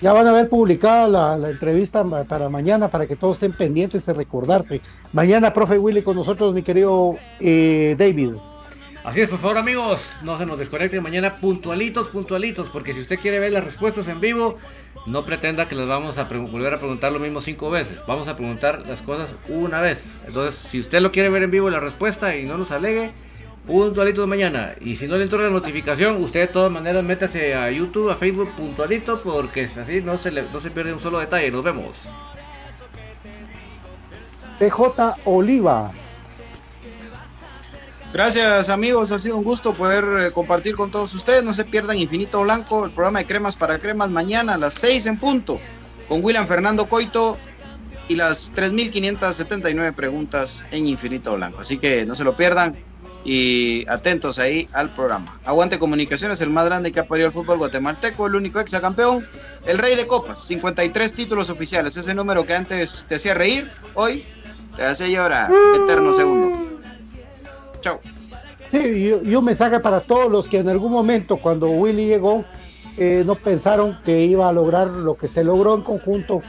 [0.01, 4.13] Ya van a ver publicada la, entrevista para mañana, para que todos estén pendientes de
[4.13, 4.81] recordarte.
[5.11, 8.35] Mañana, profe Willy, con nosotros, mi querido eh, David.
[9.03, 13.17] Así es, por favor, amigos, no se nos desconecten mañana puntualitos, puntualitos, porque si usted
[13.17, 14.57] quiere ver las respuestas en vivo,
[15.05, 17.97] no pretenda que les vamos a volver a preguntar lo mismo cinco veces.
[18.05, 20.03] Vamos a preguntar las cosas una vez.
[20.27, 23.13] Entonces, si usted lo quiere ver en vivo la respuesta y no nos alegue,
[23.65, 24.75] puntualitos mañana.
[24.81, 28.15] Y si no le entró la notificación, usted de todas maneras métase a YouTube, a
[28.15, 31.51] Facebook, puntualito, porque así no se, le, no se pierde un solo detalle.
[31.51, 31.95] Nos vemos.
[34.59, 35.91] PJ Oliva.
[38.11, 41.43] Gracias amigos, ha sido un gusto poder eh, compartir con todos ustedes.
[41.43, 45.05] No se pierdan Infinito Blanco, el programa de cremas para cremas mañana a las 6
[45.05, 45.59] en punto,
[46.07, 47.37] con William Fernando Coito
[48.07, 51.61] y las 3.579 preguntas en Infinito Blanco.
[51.61, 52.75] Así que no se lo pierdan
[53.23, 55.39] y atentos ahí al programa.
[55.45, 59.27] Aguante Comunicaciones, el más grande que ha parido el fútbol guatemalteco, el único exacampeón,
[59.67, 61.95] el rey de copas, 53 títulos oficiales.
[61.95, 64.23] Ese número que antes te hacía reír, hoy
[64.75, 65.51] te hace llorar.
[65.75, 66.78] Eterno segundo.
[67.81, 67.99] Chao.
[68.71, 72.45] Sí, y, un mensaje para todos los que en algún momento, cuando Willy llegó,
[72.97, 76.43] eh, no pensaron que iba a lograr lo que se logró en conjunto.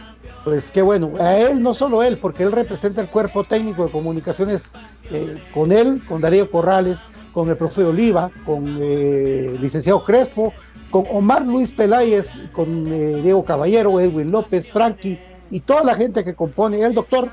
[0.45, 3.93] Pues qué bueno, a él, no solo él, porque él representa el cuerpo técnico de
[3.93, 4.73] comunicaciones
[5.11, 7.01] eh, con él, con Darío Corrales,
[7.33, 10.55] con el profe Oliva, con eh, licenciado Crespo,
[10.91, 15.21] con Omar Luis Peláez, con eh, Diego Caballero, Edwin López, Frankie
[15.51, 17.31] y toda la gente que compone, el doctor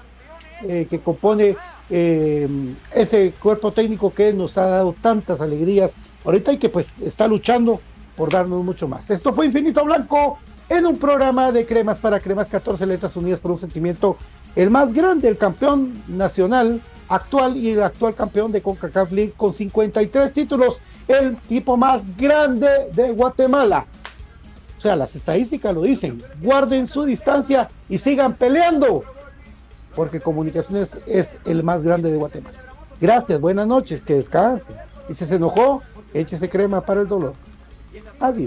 [0.59, 1.55] que compone
[1.89, 2.47] eh,
[2.93, 5.95] ese cuerpo técnico que nos ha dado tantas alegrías
[6.25, 7.81] ahorita y que pues está luchando
[8.15, 9.09] por darnos mucho más.
[9.09, 10.37] Esto fue Infinito Blanco
[10.69, 14.17] en un programa de cremas para cremas 14 letras unidas por un sentimiento,
[14.55, 19.53] el más grande, el campeón nacional actual y el actual campeón de CONCACAF League con
[19.53, 23.85] 53 títulos, el tipo más grande de Guatemala.
[24.77, 26.21] O sea, las estadísticas lo dicen.
[26.41, 29.03] Guarden su distancia y sigan peleando
[29.97, 32.55] porque Comunicaciones es el más grande de Guatemala.
[33.01, 34.75] Gracias, buenas noches, que descansen.
[35.09, 35.81] Y si se enojó,
[36.13, 37.33] échese crema para el dolor.
[38.19, 38.45] Adiós.